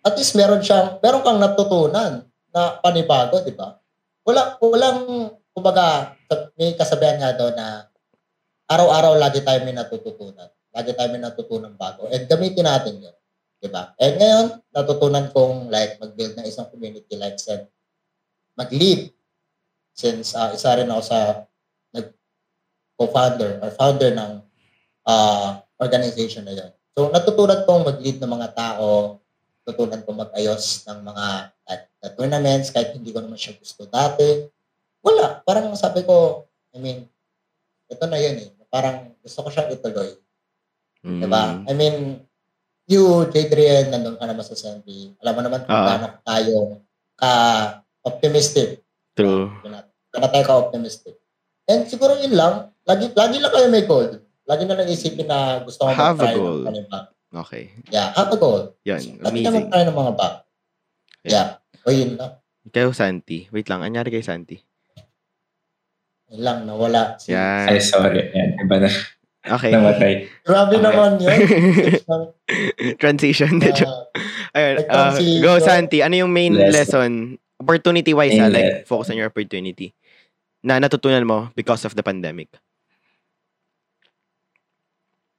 At 0.00 0.16
least 0.16 0.32
meron 0.32 0.64
siyang, 0.64 0.96
meron 0.98 1.20
kang 1.20 1.36
natutunan 1.36 2.24
na 2.50 2.62
panibago, 2.80 3.44
di 3.44 3.52
ba? 3.52 3.76
Wala, 4.24 4.56
walang, 4.64 5.28
kumbaga, 5.52 6.16
may 6.56 6.72
kasabihan 6.72 7.20
nga 7.20 7.36
daw 7.36 7.52
na 7.52 7.91
araw-araw 8.68 9.18
lagi 9.18 9.40
tayo 9.42 9.62
may 9.64 9.74
natututunan. 9.74 10.48
Lagi 10.72 10.92
tayo 10.96 11.08
may 11.12 11.22
natutunan 11.22 11.74
bago. 11.76 12.08
And 12.08 12.24
gamitin 12.26 12.66
natin 12.66 13.02
yun. 13.02 13.16
Di 13.62 13.68
ba? 13.70 13.94
And 13.98 14.18
ngayon, 14.18 14.46
natutunan 14.74 15.26
kong 15.30 15.70
like 15.70 15.98
mag-build 16.02 16.34
ng 16.34 16.46
isang 16.46 16.66
community 16.68 17.14
like 17.14 17.38
said, 17.38 17.70
mag-lead. 18.58 19.14
Since 19.92 20.34
ah, 20.34 20.50
isa 20.50 20.72
rin 20.74 20.88
ako 20.88 21.02
sa 21.04 21.18
co-founder 23.02 23.58
or 23.58 23.70
founder 23.74 24.14
ng 24.14 24.32
uh, 25.08 25.48
organization 25.82 26.46
na 26.46 26.54
yun. 26.54 26.70
So, 26.94 27.10
natutunan 27.10 27.66
kong 27.66 27.82
mag-lead 27.88 28.22
ng 28.22 28.30
mga 28.30 28.48
tao, 28.54 29.18
natutunan 29.64 30.06
kong 30.06 30.28
mag-ayos 30.28 30.86
ng 30.86 30.98
mga 31.02 31.26
at, 31.66 31.80
at 32.02 32.12
tournaments 32.14 32.70
kahit 32.70 32.94
hindi 32.94 33.10
ko 33.10 33.18
naman 33.18 33.40
siya 33.40 33.58
gusto 33.58 33.88
dati. 33.88 34.46
Wala. 35.02 35.42
Parang 35.42 35.72
sabi 35.74 36.06
ko, 36.06 36.46
I 36.70 36.78
mean, 36.78 37.08
ito 37.92 38.04
na 38.08 38.18
yun 38.18 38.36
eh. 38.40 38.48
Parang 38.72 39.12
gusto 39.20 39.44
ko 39.44 39.48
siyang 39.52 39.70
ituloy. 39.70 40.16
Mm. 41.04 41.20
Diba? 41.20 41.42
I 41.68 41.72
mean, 41.76 41.96
you, 42.88 43.28
Jadrian, 43.28 43.92
nandun 43.92 44.16
ka 44.16 44.24
naman 44.24 44.42
sa 44.42 44.56
Sentry. 44.56 45.12
Alam 45.20 45.34
mo 45.36 45.40
naman 45.44 45.60
kung 45.68 45.76
Ah. 45.76 45.86
gaano 45.86 46.06
tayo 46.24 46.56
ka-optimistic. 47.20 48.80
True. 49.12 49.52
Kaya 50.12 50.28
tayo 50.28 50.44
ka-optimistic. 50.44 51.16
And 51.68 51.84
siguro 51.86 52.16
yun 52.16 52.32
lang, 52.34 52.72
lagi, 52.88 53.12
lagi 53.12 53.36
lang 53.38 53.52
kayo 53.52 53.66
may 53.68 53.84
goal. 53.84 54.24
Lagi 54.48 54.64
na 54.66 54.74
lang 54.74 54.88
isipin 54.90 55.28
na 55.28 55.62
gusto 55.62 55.86
ko 55.86 55.92
Have 55.92 56.18
a 56.18 56.34
goal. 56.34 56.66
Okay. 57.32 57.72
Yeah, 57.88 58.12
have 58.12 58.28
a 58.28 58.36
goal. 58.36 58.76
Yan. 58.84 59.22
Lagi 59.22 59.40
na 59.40 59.48
Amazing. 59.48 59.54
mag-try 59.70 59.82
ng 59.88 59.96
mga 59.96 60.12
bago. 60.18 60.38
Yeah. 61.24 61.48
O 61.86 61.94
yun 61.94 62.18
lang. 62.18 62.42
Kayo, 62.68 62.90
Santi. 62.92 63.48
Wait 63.50 63.66
lang. 63.70 63.80
Anyari 63.82 64.10
kay 64.12 64.22
Santi? 64.22 64.58
Lang, 66.32 66.64
nawala. 66.64 67.20
Si, 67.20 67.32
Yan. 67.36 67.68
Ay, 67.68 67.78
sorry. 67.80 68.32
Yan, 68.32 68.56
iba 68.64 68.76
na. 68.80 68.88
Okay. 69.42 69.70
Namatay. 69.74 70.12
Grabe 70.46 70.78
Okay. 70.78 70.84
naman 70.86 71.10
yun. 71.18 71.38
Transition. 73.02 73.58
uh, 73.58 74.06
Ayun. 74.54 74.76
uh, 74.86 75.12
go, 75.42 75.58
Santi. 75.58 75.98
Ano 76.00 76.14
yung 76.14 76.30
main 76.32 76.54
Lesson. 76.54 76.72
lesson? 76.72 77.10
Opportunity-wise, 77.58 78.38
ah, 78.38 78.46
Main 78.50 78.54
like, 78.54 78.86
focus 78.86 79.10
on 79.10 79.18
your 79.18 79.26
opportunity 79.30 79.94
na 80.62 80.78
natutunan 80.78 81.26
mo 81.26 81.50
because 81.54 81.84
of 81.84 81.94
the 81.94 82.02
pandemic. 82.02 82.50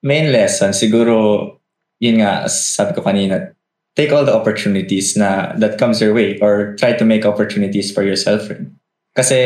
Main 0.04 0.32
lesson, 0.32 0.76
siguro, 0.76 1.60
yun 2.00 2.20
nga, 2.20 2.48
sabi 2.52 2.92
ko 2.92 3.00
kanina, 3.02 3.56
take 3.96 4.12
all 4.12 4.28
the 4.28 4.36
opportunities 4.36 5.16
na 5.16 5.56
that 5.56 5.80
comes 5.80 6.04
your 6.04 6.12
way 6.12 6.36
or 6.44 6.76
try 6.76 6.92
to 6.92 7.08
make 7.08 7.24
opportunities 7.24 7.88
for 7.92 8.04
yourself 8.04 8.44
rin. 8.52 8.76
Kasi, 9.16 9.38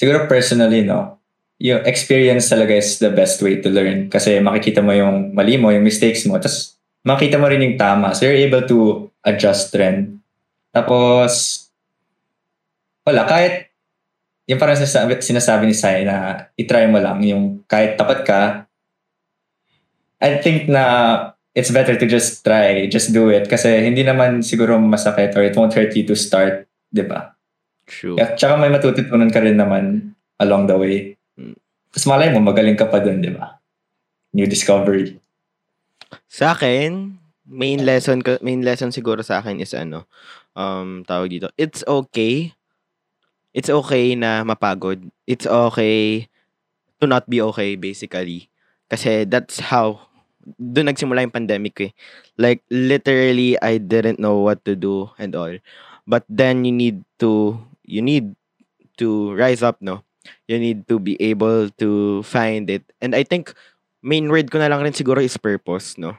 siguro 0.00 0.24
personally, 0.24 0.80
no, 0.80 1.20
yung 1.60 1.84
experience 1.84 2.48
talaga 2.48 2.72
is 2.72 2.96
the 2.96 3.12
best 3.12 3.44
way 3.44 3.60
to 3.60 3.68
learn. 3.68 4.08
Kasi 4.08 4.40
makikita 4.40 4.80
mo 4.80 4.96
yung 4.96 5.36
mali 5.36 5.60
mo, 5.60 5.68
yung 5.68 5.84
mistakes 5.84 6.24
mo, 6.24 6.40
tapos 6.40 6.80
makita 7.04 7.36
mo 7.36 7.44
rin 7.52 7.60
yung 7.60 7.76
tama. 7.76 8.16
So, 8.16 8.24
you're 8.24 8.40
able 8.48 8.64
to 8.64 9.12
adjust 9.20 9.76
rin. 9.76 10.24
Tapos, 10.72 11.68
wala, 13.04 13.28
kahit 13.28 13.68
yung 14.48 14.56
parang 14.56 14.80
sinasabi, 14.80 15.20
sinasabi 15.20 15.68
ni 15.68 15.76
Sai 15.76 16.08
na 16.08 16.48
itry 16.56 16.88
mo 16.88 16.96
lang 16.96 17.20
yung 17.20 17.60
kahit 17.68 18.00
tapat 18.00 18.24
ka, 18.24 18.40
I 20.20 20.40
think 20.40 20.68
na 20.68 21.32
it's 21.52 21.72
better 21.72 21.96
to 21.96 22.06
just 22.08 22.40
try, 22.40 22.88
just 22.88 23.12
do 23.12 23.28
it. 23.28 23.48
Kasi 23.48 23.84
hindi 23.84 24.00
naman 24.00 24.40
siguro 24.40 24.80
masakit 24.80 25.36
or 25.36 25.44
it 25.44 25.56
won't 25.56 25.76
hurt 25.76 25.92
you 25.92 26.08
to 26.08 26.16
start, 26.16 26.64
di 26.88 27.04
ba? 27.04 27.36
True. 27.90 28.14
At 28.22 28.38
saka 28.38 28.54
may 28.54 28.70
matututunan 28.70 29.34
ka 29.34 29.42
rin 29.42 29.58
naman 29.58 30.14
along 30.38 30.70
the 30.70 30.78
way. 30.78 31.18
Tapos 31.90 32.06
malay 32.06 32.30
mo, 32.30 32.38
magaling 32.38 32.78
ka 32.78 32.86
pa 32.86 33.02
dun, 33.02 33.18
di 33.18 33.34
ba? 33.34 33.58
New 34.30 34.46
discovery. 34.46 35.18
Sa 36.30 36.54
akin, 36.54 37.18
main 37.50 37.82
lesson 37.82 38.22
main 38.46 38.62
lesson 38.62 38.94
siguro 38.94 39.26
sa 39.26 39.42
akin 39.42 39.58
is 39.58 39.74
ano, 39.74 40.06
um, 40.54 41.02
tawag 41.02 41.34
dito, 41.34 41.50
it's 41.58 41.82
okay 41.90 42.54
it's 43.54 43.70
okay 43.70 44.14
na 44.14 44.42
mapagod. 44.46 45.10
It's 45.26 45.46
okay 45.46 46.26
to 47.02 47.04
not 47.06 47.26
be 47.26 47.42
okay, 47.42 47.74
basically. 47.74 48.50
Kasi 48.90 49.26
that's 49.26 49.70
how, 49.70 50.10
doon 50.58 50.90
nagsimula 50.90 51.22
yung 51.22 51.34
pandemic 51.34 51.76
eh. 51.80 51.92
Like, 52.38 52.62
literally, 52.70 53.58
I 53.62 53.78
didn't 53.78 54.18
know 54.18 54.42
what 54.42 54.64
to 54.66 54.74
do 54.74 55.10
and 55.18 55.34
all. 55.34 55.54
But 56.06 56.26
then 56.26 56.66
you 56.66 56.74
need 56.74 57.02
to, 57.22 57.58
you 57.90 58.00
need 58.00 58.38
to 59.02 59.34
rise 59.34 59.66
up, 59.66 59.82
no? 59.82 60.06
You 60.46 60.62
need 60.62 60.86
to 60.86 61.02
be 61.02 61.18
able 61.18 61.68
to 61.82 62.22
find 62.22 62.70
it. 62.70 62.86
And 63.02 63.18
I 63.18 63.26
think, 63.26 63.50
main 64.00 64.30
word 64.30 64.50
ko 64.50 64.62
na 64.62 64.70
lang 64.70 64.86
rin 64.86 64.94
siguro 64.94 65.18
is 65.18 65.36
purpose, 65.36 65.98
no? 65.98 66.14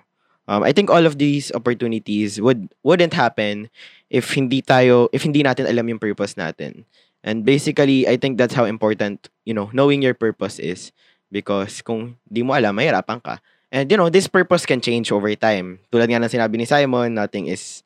Um, 0.52 0.68
I 0.68 0.74
think 0.74 0.92
all 0.92 1.06
of 1.06 1.16
these 1.16 1.54
opportunities 1.56 2.42
would 2.42 2.68
wouldn't 2.84 3.14
happen 3.16 3.72
if 4.12 4.34
hindi 4.34 4.60
tayo 4.60 5.08
if 5.16 5.24
hindi 5.24 5.46
natin 5.46 5.70
alam 5.70 5.88
yung 5.88 6.02
purpose 6.02 6.36
natin. 6.36 6.84
And 7.22 7.46
basically, 7.46 8.10
I 8.10 8.18
think 8.18 8.42
that's 8.42 8.58
how 8.58 8.66
important, 8.66 9.30
you 9.46 9.54
know, 9.54 9.70
knowing 9.72 10.02
your 10.02 10.18
purpose 10.18 10.58
is 10.58 10.90
because 11.30 11.86
kung 11.86 12.18
di 12.26 12.42
mo 12.42 12.58
alam, 12.58 12.74
mahirapan 12.74 13.22
ka. 13.22 13.38
And 13.72 13.88
you 13.88 13.96
know, 13.96 14.10
this 14.10 14.28
purpose 14.28 14.66
can 14.66 14.82
change 14.82 15.14
over 15.14 15.32
time. 15.38 15.80
Tulad 15.94 16.10
nga 16.10 16.20
ng 16.20 16.34
sinabi 16.34 16.58
ni 16.58 16.66
Simon, 16.68 17.16
nothing 17.16 17.48
is 17.48 17.86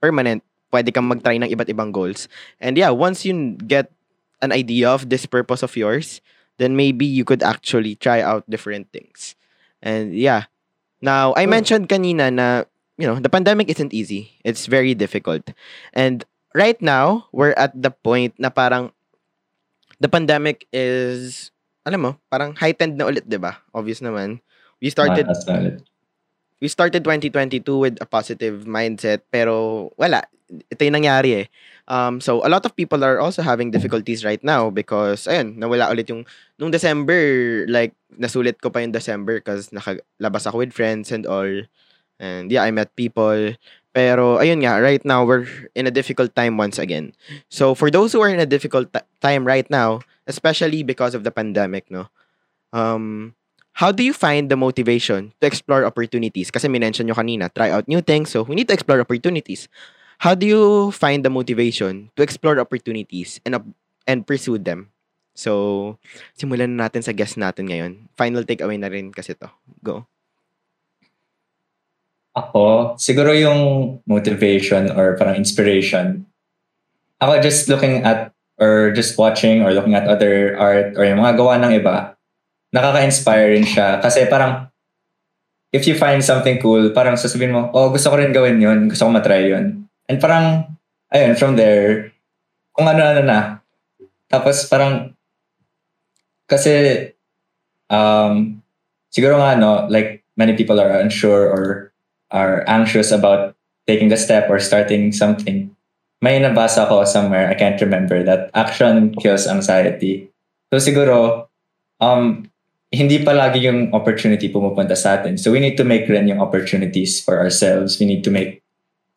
permanent. 0.00 0.40
Pwede 0.72 0.88
kang 0.90 1.06
mag-try 1.06 1.36
ng 1.36 1.52
iba't 1.52 1.68
ibang 1.68 1.92
goals. 1.92 2.26
And 2.58 2.80
yeah, 2.80 2.88
once 2.90 3.28
you 3.28 3.60
get 3.60 3.92
an 4.40 4.50
idea 4.50 4.88
of 4.88 5.12
this 5.12 5.28
purpose 5.28 5.62
of 5.62 5.76
yours, 5.76 6.24
then 6.58 6.74
maybe 6.74 7.04
you 7.04 7.24
could 7.24 7.42
actually 7.44 7.94
try 7.94 8.24
out 8.24 8.48
different 8.48 8.88
things. 8.90 9.36
And 9.84 10.16
yeah. 10.16 10.48
Now, 11.02 11.34
I 11.36 11.44
Hmm. 11.44 11.60
mentioned 11.60 11.84
kanina 11.92 12.32
na, 12.32 12.64
you 12.96 13.06
know, 13.06 13.20
the 13.20 13.28
pandemic 13.28 13.68
isn't 13.68 13.92
easy. 13.92 14.38
It's 14.44 14.66
very 14.66 14.94
difficult. 14.94 15.50
And 15.92 16.24
right 16.54 16.80
now, 16.80 17.28
we're 17.32 17.54
at 17.58 17.74
the 17.76 17.90
point 17.92 18.34
na 18.38 18.48
parang 18.48 18.92
the 20.00 20.08
pandemic 20.08 20.66
is, 20.72 21.50
alam 21.86 22.00
mo, 22.00 22.12
parang 22.30 22.54
heightened 22.56 22.96
na 22.98 23.06
ulit, 23.10 23.28
di 23.28 23.38
ba? 23.38 23.58
Obvious 23.74 24.00
naman. 24.00 24.40
We 24.82 24.90
started 24.90 25.26
we 26.62 26.68
started 26.70 27.02
2022 27.02 27.62
with 27.78 27.98
a 27.98 28.06
positive 28.06 28.66
mindset 28.66 29.26
pero 29.30 29.90
wala 29.98 30.22
ito 30.68 30.80
yung 30.84 30.96
nangyari 31.00 31.44
eh 31.44 31.46
um 31.88 32.20
so 32.20 32.44
a 32.44 32.50
lot 32.52 32.64
of 32.64 32.76
people 32.76 33.00
are 33.00 33.18
also 33.18 33.40
having 33.40 33.72
difficulties 33.72 34.24
right 34.24 34.44
now 34.44 34.68
because 34.68 35.24
ayun 35.24 35.56
nawala 35.56 35.88
ulit 35.88 36.08
yung 36.12 36.28
nung 36.60 36.70
December 36.70 37.64
like 37.68 37.96
nasulit 38.20 38.60
ko 38.60 38.68
pa 38.68 38.84
yung 38.84 38.92
December 38.92 39.40
because 39.40 39.72
nakalabas 39.72 40.44
ako 40.44 40.60
with 40.60 40.76
friends 40.76 41.08
and 41.10 41.24
all 41.24 41.48
and 42.20 42.52
yeah 42.52 42.62
I 42.62 42.70
met 42.70 42.92
people 42.94 43.56
pero 43.92 44.40
ayun 44.40 44.64
nga 44.64 44.80
right 44.80 45.02
now 45.04 45.24
we're 45.24 45.48
in 45.72 45.88
a 45.88 45.94
difficult 45.94 46.36
time 46.36 46.60
once 46.60 46.76
again 46.76 47.16
so 47.48 47.72
for 47.72 47.88
those 47.88 48.12
who 48.12 48.20
are 48.20 48.32
in 48.32 48.40
a 48.40 48.48
difficult 48.48 48.92
ti- 48.92 49.08
time 49.24 49.48
right 49.48 49.68
now 49.72 50.04
especially 50.28 50.84
because 50.84 51.16
of 51.16 51.24
the 51.24 51.32
pandemic 51.32 51.88
no 51.88 52.12
um 52.76 53.32
how 53.72 53.90
do 53.90 54.04
you 54.04 54.12
find 54.12 54.50
the 54.50 54.56
motivation 54.56 55.32
to 55.40 55.46
explore 55.46 55.84
opportunities? 55.84 56.50
Kasi 56.50 56.68
minention 56.68 57.08
nyo 57.08 57.16
kanina, 57.16 57.48
try 57.52 57.72
out 57.72 57.88
new 57.88 58.00
things. 58.04 58.28
So, 58.28 58.44
we 58.44 58.54
need 58.54 58.68
to 58.68 58.74
explore 58.74 59.00
opportunities. 59.00 59.68
How 60.22 60.38
do 60.38 60.46
you 60.46 60.94
find 60.94 61.26
the 61.26 61.34
motivation 61.34 62.14
to 62.14 62.22
explore 62.22 62.54
opportunities 62.62 63.42
and 63.42 63.58
op- 63.58 63.74
and 64.06 64.22
pursue 64.22 64.54
them? 64.54 64.94
So, 65.34 65.98
simulan 66.38 66.78
na 66.78 66.86
natin 66.86 67.02
sa 67.02 67.10
guest 67.10 67.34
natin 67.34 67.66
ngayon. 67.66 68.06
Final 68.14 68.46
takeaway 68.46 68.78
na 68.78 68.86
rin 68.86 69.10
kasi 69.10 69.34
to. 69.34 69.50
Go. 69.82 70.06
Ako, 72.38 72.94
siguro 73.02 73.34
yung 73.34 73.98
motivation 74.06 74.94
or 74.94 75.18
parang 75.18 75.34
inspiration. 75.34 76.22
Ako 77.18 77.42
just 77.42 77.66
looking 77.66 78.06
at 78.06 78.30
or 78.62 78.94
just 78.94 79.18
watching 79.18 79.66
or 79.66 79.74
looking 79.74 79.98
at 79.98 80.06
other 80.06 80.54
art 80.54 80.94
or 80.94 81.02
yung 81.02 81.18
mga 81.18 81.34
gawa 81.34 81.58
ng 81.58 81.82
iba, 81.82 82.14
nakaka-inspire 82.70 83.58
rin 83.58 83.66
siya. 83.66 83.98
Kasi 83.98 84.30
parang, 84.30 84.70
if 85.74 85.82
you 85.90 85.98
find 85.98 86.22
something 86.22 86.62
cool, 86.62 86.94
parang 86.94 87.18
sasabihin 87.18 87.58
mo, 87.58 87.74
oh, 87.74 87.90
gusto 87.90 88.06
ko 88.06 88.22
rin 88.22 88.30
gawin 88.30 88.62
yun, 88.62 88.86
gusto 88.86 89.02
ko 89.02 89.10
matry 89.10 89.50
yun. 89.50 89.81
And 90.12 90.20
parang, 90.20 90.76
ayun, 91.08 91.40
from 91.40 91.56
there, 91.56 92.12
kung 92.76 92.84
ano-ano 92.84 93.24
na. 93.24 93.64
Tapos 94.28 94.68
parang, 94.68 95.16
kasi, 96.44 97.08
um, 97.88 98.60
siguro 99.08 99.40
nga, 99.40 99.56
no, 99.56 99.88
like, 99.88 100.20
many 100.36 100.52
people 100.52 100.76
are 100.76 101.00
unsure 101.00 101.48
or 101.48 101.96
are 102.28 102.60
anxious 102.68 103.08
about 103.08 103.56
taking 103.88 104.12
the 104.12 104.20
step 104.20 104.52
or 104.52 104.60
starting 104.60 105.16
something. 105.16 105.72
May 106.20 106.36
nabasa 106.36 106.84
ko 106.92 107.08
somewhere, 107.08 107.48
I 107.48 107.56
can't 107.56 107.80
remember, 107.80 108.20
that 108.28 108.52
action 108.52 109.16
kills 109.16 109.48
anxiety. 109.48 110.28
So 110.68 110.76
siguro, 110.76 111.48
um, 112.04 112.52
hindi 112.92 113.24
palagi 113.24 113.64
yung 113.64 113.96
opportunity 113.96 114.52
pumupunta 114.52 114.92
sa 114.92 115.16
atin. 115.16 115.40
So 115.40 115.48
we 115.48 115.60
need 115.60 115.80
to 115.80 115.88
make 115.88 116.04
rin 116.04 116.28
yung 116.28 116.44
opportunities 116.44 117.16
for 117.16 117.40
ourselves. 117.40 117.96
We 117.96 118.04
need 118.04 118.24
to 118.28 118.30
make 118.30 118.61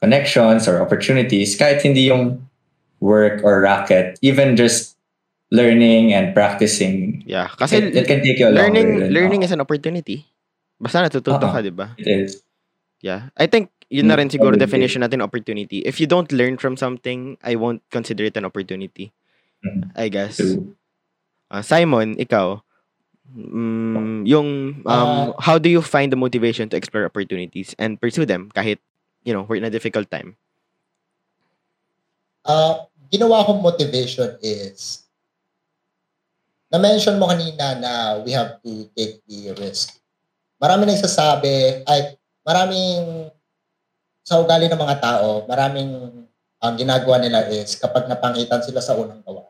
connections 0.06 0.70
or 0.70 0.78
opportunities 0.78 1.58
kahit 1.58 1.82
hindi 1.82 2.13
yung 2.13 2.38
work 3.02 3.41
or 3.41 3.65
racket. 3.65 4.22
Even 4.22 4.54
just 4.54 4.94
learning 5.50 6.13
and 6.13 6.38
practicing. 6.38 7.26
Yeah. 7.26 7.50
Kasi 7.50 7.82
it, 7.89 7.98
it 7.98 8.06
can 8.06 8.22
take 8.22 8.38
you 8.38 8.50
a 8.50 8.54
learning 8.54 9.10
rin. 9.10 9.10
learning 9.10 9.41
is 9.41 9.50
an 9.50 9.60
opportunity. 9.60 10.30
Basta 10.78 11.02
natututo 11.02 11.41
Oo. 11.41 11.50
ka, 11.50 11.65
di 11.65 11.74
ba? 11.74 11.98
it 11.98 12.06
is. 12.06 12.46
Yeah. 13.02 13.34
I 13.34 13.50
think 13.50 13.74
yun 13.88 14.06
na 14.06 14.13
Mm, 14.13 14.22
rin 14.26 14.30
siguro 14.30 14.54
probably. 14.54 14.65
definition 14.65 15.02
natin 15.02 15.22
opportunity. 15.22 15.82
If 15.82 15.98
you 15.98 16.06
don't 16.06 16.30
learn 16.30 16.58
from 16.58 16.76
something, 16.76 17.38
I 17.41 17.58
won't 17.58 17.82
consider 17.89 18.26
it 18.26 18.38
an 18.38 18.46
opportunity. 18.46 19.10
Mhm. 19.62 19.94
I 19.98 20.10
guess. 20.10 20.38
True. 20.38 20.74
Ah, 21.48 21.62
Simon, 21.62 22.18
ikaw, 22.18 22.65
mm, 23.30 24.26
yung 24.26 24.82
um, 24.84 24.89
Ah. 24.89 25.34
how 25.39 25.58
do 25.58 25.70
you 25.70 25.80
find 25.80 26.10
the 26.10 26.18
motivation 26.18 26.70
to 26.70 26.76
explore 26.76 27.06
opportunities 27.06 27.78
and 27.78 28.02
pursue 28.02 28.26
them 28.26 28.50
kahit 28.52 28.82
you 29.26 29.34
know 29.34 29.44
we're 29.50 29.60
in 29.60 29.68
a 29.68 29.74
difficult 29.74 30.08
time? 30.08 30.38
uh, 32.46 32.86
ginawa 33.10 33.44
kong 33.44 33.60
motivation 33.60 34.38
is, 34.40 35.04
na-mention 36.70 37.18
mo 37.18 37.30
kanina 37.30 37.78
na 37.78 37.92
we 38.22 38.32
have 38.32 38.62
to 38.62 38.90
take 38.94 39.22
the 39.26 39.54
risk. 39.58 39.98
Marami 40.62 40.88
nagsasabi, 40.88 41.84
ay, 41.86 42.16
maraming, 42.46 43.30
sa 44.26 44.42
ugali 44.42 44.66
ng 44.70 44.80
mga 44.80 44.98
tao, 45.02 45.46
maraming 45.46 46.26
ang 46.58 46.74
ginagawa 46.74 47.22
nila 47.22 47.46
is 47.54 47.78
kapag 47.78 48.10
napangitan 48.10 48.64
sila 48.66 48.82
sa 48.82 48.98
unang 48.98 49.22
gawa, 49.22 49.46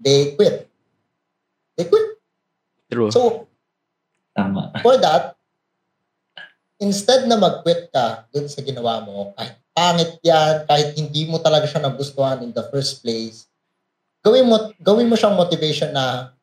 they 0.00 0.32
quit. 0.32 0.64
They 1.76 1.84
quit. 1.84 2.16
True. 2.88 3.12
So, 3.12 3.44
Tama. 4.32 4.72
for 4.80 4.96
that, 4.96 5.33
instead 6.78 7.26
na 7.26 7.38
mag-quit 7.38 7.90
ka 7.90 8.26
dun 8.30 8.50
sa 8.50 8.62
ginawa 8.62 9.02
mo, 9.02 9.32
kahit 9.38 9.56
pangit 9.74 10.12
yan, 10.22 10.66
kahit 10.66 10.94
hindi 10.94 11.26
mo 11.26 11.38
talaga 11.42 11.66
siya 11.66 11.82
nagustuhan 11.82 12.42
in 12.42 12.54
the 12.54 12.64
first 12.70 13.02
place, 13.02 13.46
gawin 14.22 14.46
mo, 14.46 14.70
gawin 14.78 15.10
mo 15.10 15.14
siyang 15.18 15.38
motivation 15.38 15.90
na, 15.94 16.34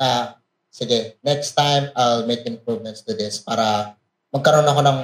na, 0.00 0.36
sige, 0.72 1.16
next 1.20 1.52
time, 1.52 1.92
I'll 1.92 2.24
make 2.24 2.44
improvements 2.48 3.04
to 3.04 3.12
this 3.12 3.40
para 3.40 3.96
magkaroon 4.32 4.68
ako 4.68 4.80
ng 4.84 4.98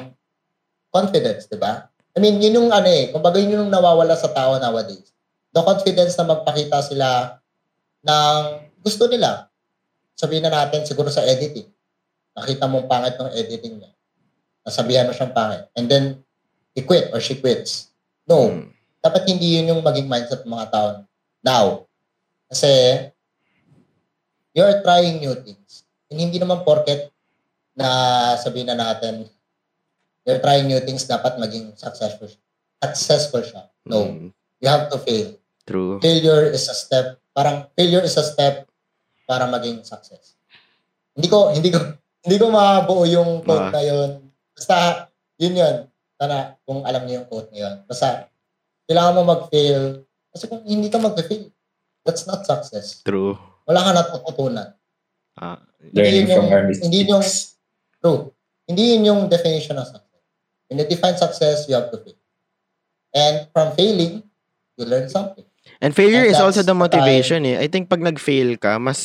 confidence, 0.88 1.48
di 1.48 1.60
ba? 1.60 1.88
I 2.16 2.18
mean, 2.18 2.40
yun 2.40 2.64
yung 2.64 2.70
ano 2.72 2.88
eh, 2.88 3.12
kumbaga 3.12 3.38
yun 3.38 3.62
yung 3.62 3.72
nawawala 3.72 4.16
sa 4.16 4.32
tao 4.32 4.56
nowadays. 4.56 5.12
The 5.52 5.60
confidence 5.60 6.16
na 6.16 6.26
magpakita 6.28 6.80
sila 6.82 7.38
ng 8.04 8.40
gusto 8.80 9.06
nila. 9.06 9.52
Sabihin 10.18 10.48
na 10.48 10.52
natin 10.52 10.82
siguro 10.82 11.12
sa 11.12 11.22
editing 11.22 11.68
nakita 12.38 12.70
mong 12.70 12.86
pangit 12.86 13.18
ng 13.18 13.30
editing 13.34 13.82
niya. 13.82 13.90
Nasabihan 14.68 15.08
mo 15.08 15.16
siyang 15.16 15.32
pangit. 15.32 15.64
And 15.72 15.88
then, 15.88 16.20
he 16.76 16.84
quit 16.84 17.08
or 17.10 17.18
she 17.18 17.40
quits. 17.40 17.88
No. 18.28 18.52
Mm. 18.52 18.68
Dapat 19.00 19.24
hindi 19.26 19.56
yun 19.56 19.72
yung 19.72 19.80
maging 19.80 20.04
mindset 20.04 20.44
ng 20.44 20.52
mga 20.52 20.68
tao 20.68 20.88
now. 21.40 21.88
Kasi, 22.46 22.68
you're 24.52 24.84
trying 24.84 25.18
new 25.18 25.32
things. 25.40 25.88
And 26.08 26.20
hindi 26.20 26.36
naman 26.36 26.62
porket 26.62 27.08
na 27.72 27.88
sabihin 28.36 28.68
na 28.68 28.76
natin, 28.76 29.28
you're 30.24 30.42
trying 30.42 30.66
new 30.66 30.80
things, 30.80 31.04
dapat 31.04 31.38
maging 31.38 31.72
successful, 31.74 32.28
successful 32.76 33.40
siya. 33.40 33.64
No. 33.86 34.04
Mm, 34.04 34.28
You 34.58 34.68
have 34.68 34.90
to 34.90 34.98
fail. 34.98 35.38
true. 35.62 36.00
Failure 36.00 36.48
is 36.48 36.66
a 36.66 36.74
step, 36.74 37.20
parang 37.30 37.68
failure 37.76 38.00
is 38.00 38.16
a 38.16 38.24
step 38.24 38.64
para 39.22 39.44
maging 39.46 39.84
success. 39.84 40.34
Hindi 41.12 41.28
ko, 41.28 41.52
hindi 41.52 41.68
ko, 41.68 41.78
hindi 42.24 42.36
ko 42.40 42.48
mabuo 42.48 43.04
yung 43.04 43.44
quote 43.44 43.68
Ah. 43.68 43.72
na 43.76 43.82
yun. 43.84 44.27
Basta, 44.58 45.06
yun 45.38 45.54
yun. 45.54 45.76
Sana, 46.18 46.58
kung 46.66 46.82
alam 46.82 47.06
niyo 47.06 47.22
yung 47.22 47.28
quote 47.30 47.54
yun. 47.54 47.86
Basta, 47.86 48.26
kailangan 48.90 49.14
mo 49.14 49.22
mag-fail. 49.24 50.02
Kasi 50.34 50.50
kung 50.50 50.66
hindi 50.66 50.90
ka 50.90 50.98
mag-fail, 50.98 51.46
that's 52.02 52.26
not 52.26 52.42
success. 52.42 53.06
True. 53.06 53.38
Wala 53.64 53.86
ka 53.86 53.90
natututunan. 53.94 54.74
Ah, 55.38 55.62
Learning 55.94 56.26
Hindi 56.26 56.34
from 56.34 56.42
yung- 56.42 56.50
our 56.50 56.62
hindi 56.66 56.98
yung- 57.06 57.22
mistakes. 57.22 57.54
True. 58.02 58.34
Hindi 58.66 58.82
yun 58.92 59.02
yung 59.06 59.20
definition 59.30 59.78
of 59.78 59.86
success. 59.86 60.22
When 60.66 60.82
you 60.82 60.86
define 60.90 61.14
success, 61.14 61.70
you 61.70 61.78
have 61.78 61.94
to 61.94 62.02
fail. 62.02 62.18
And 63.14 63.46
from 63.54 63.72
failing, 63.72 64.26
you 64.74 64.84
learn 64.84 65.06
something. 65.06 65.46
And 65.78 65.94
failure 65.94 66.26
And 66.26 66.34
is 66.34 66.42
also 66.42 66.60
the 66.60 66.74
the 66.74 66.76
motivation 66.76 67.46
eh. 67.46 67.62
I 67.62 67.70
think 67.70 67.86
pag 67.86 68.02
nag-fail 68.02 68.58
ka, 68.58 68.76
mas 68.76 68.98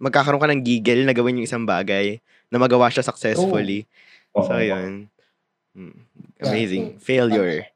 magkakaroon 0.00 0.40
ka 0.40 0.48
ng 0.48 0.64
giggle 0.64 1.04
na 1.04 1.12
gawin 1.12 1.36
yung 1.38 1.46
isang 1.46 1.68
bagay 1.68 2.18
na 2.48 2.56
magawa 2.56 2.88
siya 2.88 3.04
successfully. 3.04 3.84
Oo. 4.34 4.46
So, 4.46 4.58
yun. 4.58 5.08
Mm, 5.74 6.06
Yeah, 6.38 6.50
Amazing. 6.50 6.84
Failure. 6.98 7.66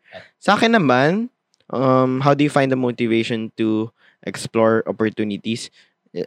Sa 0.43 0.55
akin 0.59 0.75
naman, 0.75 1.31
um, 1.71 2.21
how 2.23 2.35
do 2.35 2.43
you 2.43 2.51
find 2.51 2.71
the 2.71 2.79
motivation 2.79 3.51
to 3.59 3.91
explore 4.23 4.83
opportunities? 4.87 5.71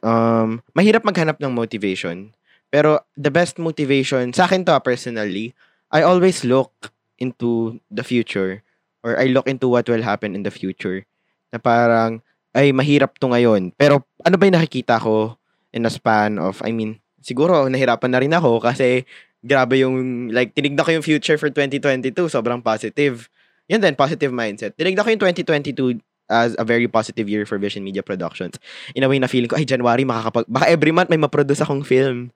Um, 0.03 0.63
mahirap 0.75 1.03
maghanap 1.03 1.39
ng 1.39 1.51
motivation. 1.51 2.31
Pero 2.71 3.03
the 3.19 3.31
best 3.31 3.59
motivation, 3.59 4.31
sa 4.31 4.47
akin 4.47 4.63
to 4.63 4.71
ah, 4.71 4.79
personally, 4.83 5.51
I 5.91 6.07
always 6.07 6.47
look 6.47 6.71
into 7.19 7.79
the 7.91 8.03
future 8.03 8.63
or 9.03 9.19
I 9.19 9.27
look 9.27 9.47
into 9.47 9.67
what 9.67 9.91
will 9.91 10.03
happen 10.03 10.35
in 10.35 10.47
the 10.47 10.53
future. 10.53 11.03
Na 11.51 11.59
parang, 11.59 12.23
ay, 12.55 12.71
mahirap 12.71 13.19
to 13.19 13.27
ngayon. 13.27 13.75
Pero 13.75 14.07
ano 14.23 14.35
ba 14.39 14.47
yung 14.47 14.55
nakikita 14.55 15.03
ko 15.03 15.35
in 15.75 15.83
a 15.83 15.91
span 15.91 16.39
of, 16.39 16.63
I 16.63 16.71
mean, 16.71 16.99
siguro 17.19 17.67
nahirapan 17.67 18.11
na 18.11 18.21
rin 18.23 18.31
ako 18.31 18.63
kasi 18.63 19.03
grabe 19.41 19.81
yung, 19.81 20.29
like, 20.29 20.53
tinignan 20.53 20.85
ko 20.85 20.91
yung 20.93 21.05
future 21.05 21.37
for 21.37 21.49
2022, 21.49 22.13
sobrang 22.29 22.61
positive. 22.61 23.29
Yan 23.69 23.81
din, 23.81 23.97
positive 23.97 24.29
mindset. 24.29 24.77
Tinignan 24.77 25.01
ko 25.01 25.09
yung 25.09 25.21
2022 25.21 26.01
as 26.31 26.55
a 26.55 26.63
very 26.63 26.87
positive 26.87 27.27
year 27.27 27.43
for 27.43 27.59
Vision 27.59 27.83
Media 27.83 28.01
Productions. 28.01 28.55
In 28.95 29.03
a 29.03 29.09
way 29.11 29.19
na 29.19 29.27
feeling 29.27 29.51
ko, 29.51 29.59
ay, 29.59 29.67
January, 29.67 30.07
makakapag, 30.07 30.47
baka 30.47 30.65
every 30.71 30.95
month 30.95 31.11
may 31.11 31.19
maproduce 31.19 31.59
akong 31.59 31.83
film 31.83 32.31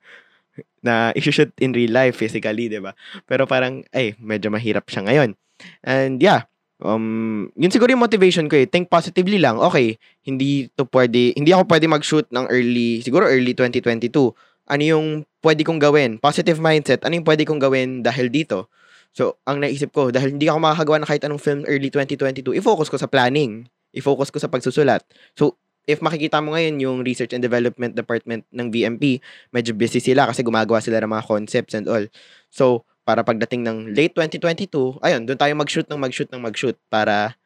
na 0.84 1.12
i-shoot 1.16 1.52
in 1.60 1.72
real 1.72 1.92
life, 1.92 2.16
physically, 2.20 2.68
di 2.68 2.80
ba? 2.80 2.92
Pero 3.24 3.48
parang, 3.48 3.84
ay, 3.96 4.16
medyo 4.20 4.52
mahirap 4.52 4.88
siya 4.88 5.04
ngayon. 5.08 5.30
And 5.84 6.20
yeah, 6.20 6.48
um, 6.80 7.48
yun 7.56 7.72
siguro 7.72 7.92
yung 7.92 8.04
motivation 8.04 8.48
ko 8.48 8.60
eh. 8.60 8.68
Think 8.68 8.92
positively 8.92 9.40
lang. 9.40 9.56
Okay, 9.60 9.96
hindi 10.24 10.68
to 10.76 10.84
pwede, 10.88 11.32
hindi 11.36 11.52
ako 11.52 11.64
pwede 11.68 11.86
mag-shoot 11.88 12.28
ng 12.28 12.46
early, 12.52 13.00
siguro 13.00 13.24
early 13.28 13.56
2022. 13.56 14.12
Ano 14.66 14.82
yung 14.82 15.06
pwede 15.42 15.62
kong 15.62 15.78
gawin? 15.78 16.18
Positive 16.18 16.58
mindset. 16.58 17.06
Ano 17.06 17.18
yung 17.18 17.26
pwede 17.26 17.46
kong 17.46 17.62
gawin 17.62 18.02
dahil 18.02 18.30
dito? 18.30 18.66
So, 19.16 19.40
ang 19.48 19.64
naisip 19.64 19.96
ko, 19.96 20.12
dahil 20.12 20.36
hindi 20.36 20.50
ako 20.50 20.58
makakagawa 20.60 20.96
ng 21.00 21.08
kahit 21.08 21.22
anong 21.24 21.40
film 21.40 21.62
early 21.64 21.88
2022, 21.88 22.52
i-focus 22.60 22.92
ko 22.92 23.00
sa 23.00 23.08
planning. 23.08 23.64
I-focus 23.96 24.28
ko 24.28 24.36
sa 24.36 24.52
pagsusulat. 24.52 25.06
So, 25.32 25.56
if 25.88 26.02
makikita 26.02 26.42
mo 26.42 26.52
ngayon 26.52 26.82
yung 26.82 26.98
research 27.00 27.32
and 27.32 27.40
development 27.40 27.96
department 27.96 28.44
ng 28.52 28.68
VMP, 28.68 29.22
medyo 29.54 29.72
busy 29.72 30.02
sila 30.02 30.28
kasi 30.28 30.42
gumagawa 30.42 30.82
sila 30.82 31.00
ng 31.00 31.08
mga 31.08 31.24
concepts 31.24 31.72
and 31.78 31.86
all. 31.88 32.04
So, 32.52 32.84
para 33.06 33.22
pagdating 33.22 33.62
ng 33.62 33.94
late 33.94 34.12
2022, 34.18 34.98
ayun, 35.00 35.24
doon 35.24 35.38
tayo 35.38 35.54
mag-shoot 35.54 35.86
ng 35.86 35.96
mag-shoot 36.02 36.28
ng 36.28 36.42
mag-shoot 36.42 36.76
para, 36.90 37.38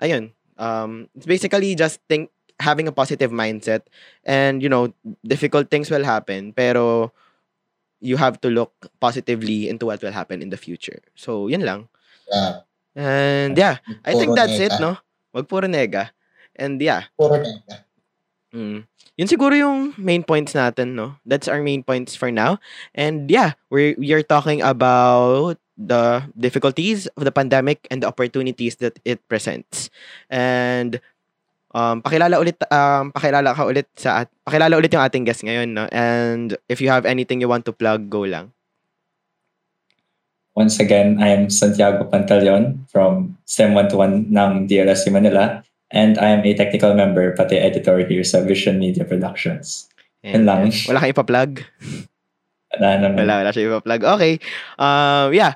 ayun, 0.00 0.32
um, 0.56 1.04
it's 1.12 1.28
basically 1.28 1.76
just 1.76 2.00
think, 2.08 2.32
having 2.60 2.88
a 2.88 2.92
positive 2.92 3.30
mindset 3.30 3.82
and, 4.24 4.62
you 4.62 4.68
know, 4.68 4.92
difficult 5.24 5.70
things 5.70 5.90
will 5.90 6.04
happen, 6.04 6.52
pero 6.52 7.12
you 8.00 8.16
have 8.16 8.40
to 8.40 8.48
look 8.48 8.72
positively 9.00 9.68
into 9.68 9.86
what 9.86 10.02
will 10.02 10.12
happen 10.12 10.42
in 10.42 10.50
the 10.50 10.56
future. 10.56 11.00
So, 11.14 11.48
yun 11.48 11.62
lang. 11.62 11.88
Yeah. 12.30 12.52
And 12.96 13.58
yeah, 13.58 13.78
I 14.04 14.12
think 14.16 14.34
that's 14.36 14.58
it, 14.58 14.72
nega. 14.72 14.80
no? 14.80 14.96
Wag 15.34 15.48
puro 15.48 15.68
nega. 15.68 16.10
And 16.56 16.80
yeah, 16.80 17.04
Puro 17.18 17.36
nega. 17.36 17.84
Mm. 18.56 18.88
Yun 19.16 19.28
siguro 19.28 19.52
yung 19.52 19.92
main 19.96 20.24
points 20.24 20.56
natin, 20.56 20.96
no? 20.96 21.16
That's 21.24 21.48
our 21.48 21.60
main 21.60 21.84
points 21.84 22.16
for 22.16 22.32
now. 22.32 22.56
And 22.96 23.28
yeah, 23.28 23.52
we're 23.68 23.96
we 24.00 24.12
are 24.12 24.24
talking 24.24 24.64
about 24.64 25.60
the 25.76 26.24
difficulties 26.36 27.04
of 27.20 27.24
the 27.24 27.32
pandemic 27.32 27.84
and 27.92 28.00
the 28.00 28.08
opportunities 28.08 28.80
that 28.80 28.96
it 29.04 29.20
presents. 29.28 29.88
And 30.32 31.00
um 31.76 32.00
pakilala 32.00 32.40
ulit 32.40 32.56
um 32.72 33.12
pakilala 33.12 33.52
ka 33.52 33.68
ulit 33.68 33.84
sa 34.00 34.24
at 34.24 34.32
pakilala 34.48 34.80
ulit 34.80 34.88
yung 34.96 35.04
ating 35.04 35.28
guest 35.28 35.44
ngayon, 35.44 35.76
no? 35.76 35.84
And 35.92 36.56
if 36.72 36.80
you 36.80 36.88
have 36.88 37.04
anything 37.04 37.44
you 37.44 37.52
want 37.52 37.68
to 37.68 37.76
plug, 37.76 38.08
go 38.08 38.24
lang. 38.24 38.56
Once 40.56 40.80
again, 40.80 41.20
I 41.20 41.36
am 41.36 41.52
Santiago 41.52 42.08
Pantaleon 42.08 42.88
from 42.88 43.36
STEM 43.44 43.76
121 43.76 44.32
ng 44.32 44.64
DLSU 44.64 45.12
Manila. 45.12 45.60
And 45.92 46.16
I 46.16 46.32
am 46.32 46.40
a 46.42 46.52
technical 46.56 46.96
member, 46.96 47.36
pati 47.36 47.60
editor 47.60 48.00
here 48.08 48.24
sa 48.24 48.40
Vision 48.40 48.80
Media 48.80 49.04
Productions. 49.04 49.86
And, 50.24 50.48
lang. 50.48 50.72
uh, 50.72 50.88
wala 50.90 50.98
kang 51.04 51.12
ipa-plug? 51.12 51.50
Wala 52.74 52.88
naman. 52.98 53.20
Wala, 53.20 53.34
wala 53.44 53.50
siya 53.52 53.68
ipa-plug. 53.68 54.02
Okay. 54.16 54.32
Um, 54.80 55.30
yeah. 55.36 55.54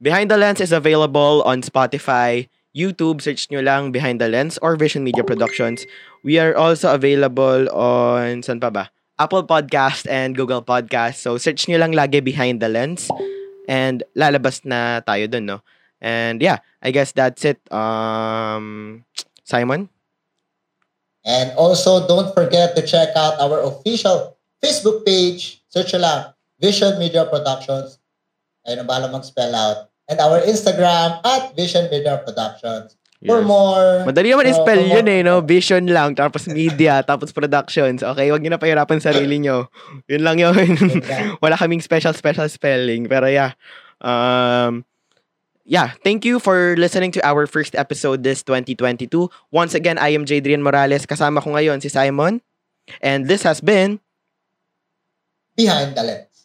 Behind 0.00 0.30
the 0.30 0.38
Lens 0.38 0.62
is 0.62 0.72
available 0.72 1.42
on 1.44 1.60
Spotify, 1.60 2.48
YouTube. 2.76 3.24
Search 3.24 3.48
nyo 3.48 3.64
lang 3.64 3.88
Behind 3.88 4.20
the 4.20 4.28
Lens 4.28 4.60
or 4.60 4.76
Vision 4.76 5.00
Media 5.00 5.24
Productions. 5.24 5.88
We 6.20 6.36
are 6.36 6.52
also 6.52 6.92
available 6.92 7.72
on, 7.72 8.44
saan 8.44 8.60
pa 8.60 8.68
ba? 8.68 8.92
Apple 9.16 9.48
Podcast 9.48 10.04
and 10.04 10.36
Google 10.36 10.60
Podcast. 10.60 11.24
So, 11.24 11.40
search 11.40 11.64
nyo 11.72 11.80
lang 11.80 11.96
lagi 11.96 12.20
Behind 12.20 12.60
the 12.60 12.68
Lens. 12.68 13.08
And 13.64 14.04
lalabas 14.12 14.62
na 14.68 15.00
tayo 15.00 15.24
dun, 15.24 15.48
no? 15.48 15.64
And 16.04 16.44
yeah, 16.44 16.60
I 16.84 16.92
guess 16.92 17.16
that's 17.16 17.48
it. 17.48 17.56
Um, 17.72 19.02
Simon? 19.48 19.88
And 21.24 21.56
also, 21.56 22.04
don't 22.06 22.30
forget 22.36 22.76
to 22.76 22.84
check 22.84 23.16
out 23.16 23.40
our 23.40 23.64
official 23.64 24.36
Facebook 24.60 25.02
page. 25.08 25.64
Search 25.72 25.96
nyo 25.96 26.00
lang, 26.04 26.20
Vision 26.60 27.00
Media 27.00 27.24
Productions. 27.24 27.98
Ayun 28.68 28.84
bahala 28.84 29.08
mag-spell 29.08 29.56
out. 29.56 29.88
And 30.06 30.22
our 30.22 30.38
Instagram 30.46 31.18
at 31.26 31.56
Vision 31.58 31.90
Media 31.90 32.22
Productions. 32.22 32.94
For 33.26 33.40
Yes. 33.42 33.48
more... 33.48 34.04
Madali 34.06 34.30
naman 34.30 34.44
for- 34.46 34.52
i-spell 34.54 34.82
for 34.86 34.92
yun 35.00 35.08
eh, 35.08 35.20
no? 35.24 35.40
Vision 35.42 35.88
lang, 35.90 36.14
tapos 36.14 36.46
media, 36.46 37.00
tapos 37.10 37.32
productions. 37.32 38.04
Okay, 38.04 38.30
wag 38.30 38.44
niyo 38.44 38.54
na 38.54 38.60
pahirapan 38.60 39.00
sarili 39.02 39.40
nyo. 39.40 39.66
Yun 40.06 40.22
lang 40.22 40.36
yun. 40.38 40.54
Wala 41.42 41.56
kaming 41.58 41.82
special, 41.82 42.12
special 42.14 42.46
spelling. 42.46 43.08
Pero 43.08 43.26
yeah. 43.26 43.56
Um, 44.04 44.84
yeah, 45.64 45.96
thank 46.04 46.28
you 46.28 46.38
for 46.38 46.76
listening 46.76 47.10
to 47.16 47.20
our 47.26 47.48
first 47.48 47.74
episode 47.74 48.22
this 48.22 48.44
2022. 48.44 49.10
Once 49.50 49.72
again, 49.74 49.96
I 49.98 50.12
am 50.12 50.28
Jadrian 50.28 50.60
Morales. 50.62 51.08
Kasama 51.08 51.42
ko 51.42 51.56
ngayon 51.56 51.80
si 51.82 51.88
Simon. 51.88 52.44
And 53.02 53.26
this 53.26 53.42
has 53.42 53.64
been 53.64 53.98
Behind 55.56 55.96
the 55.96 56.04
Lens. 56.04 56.35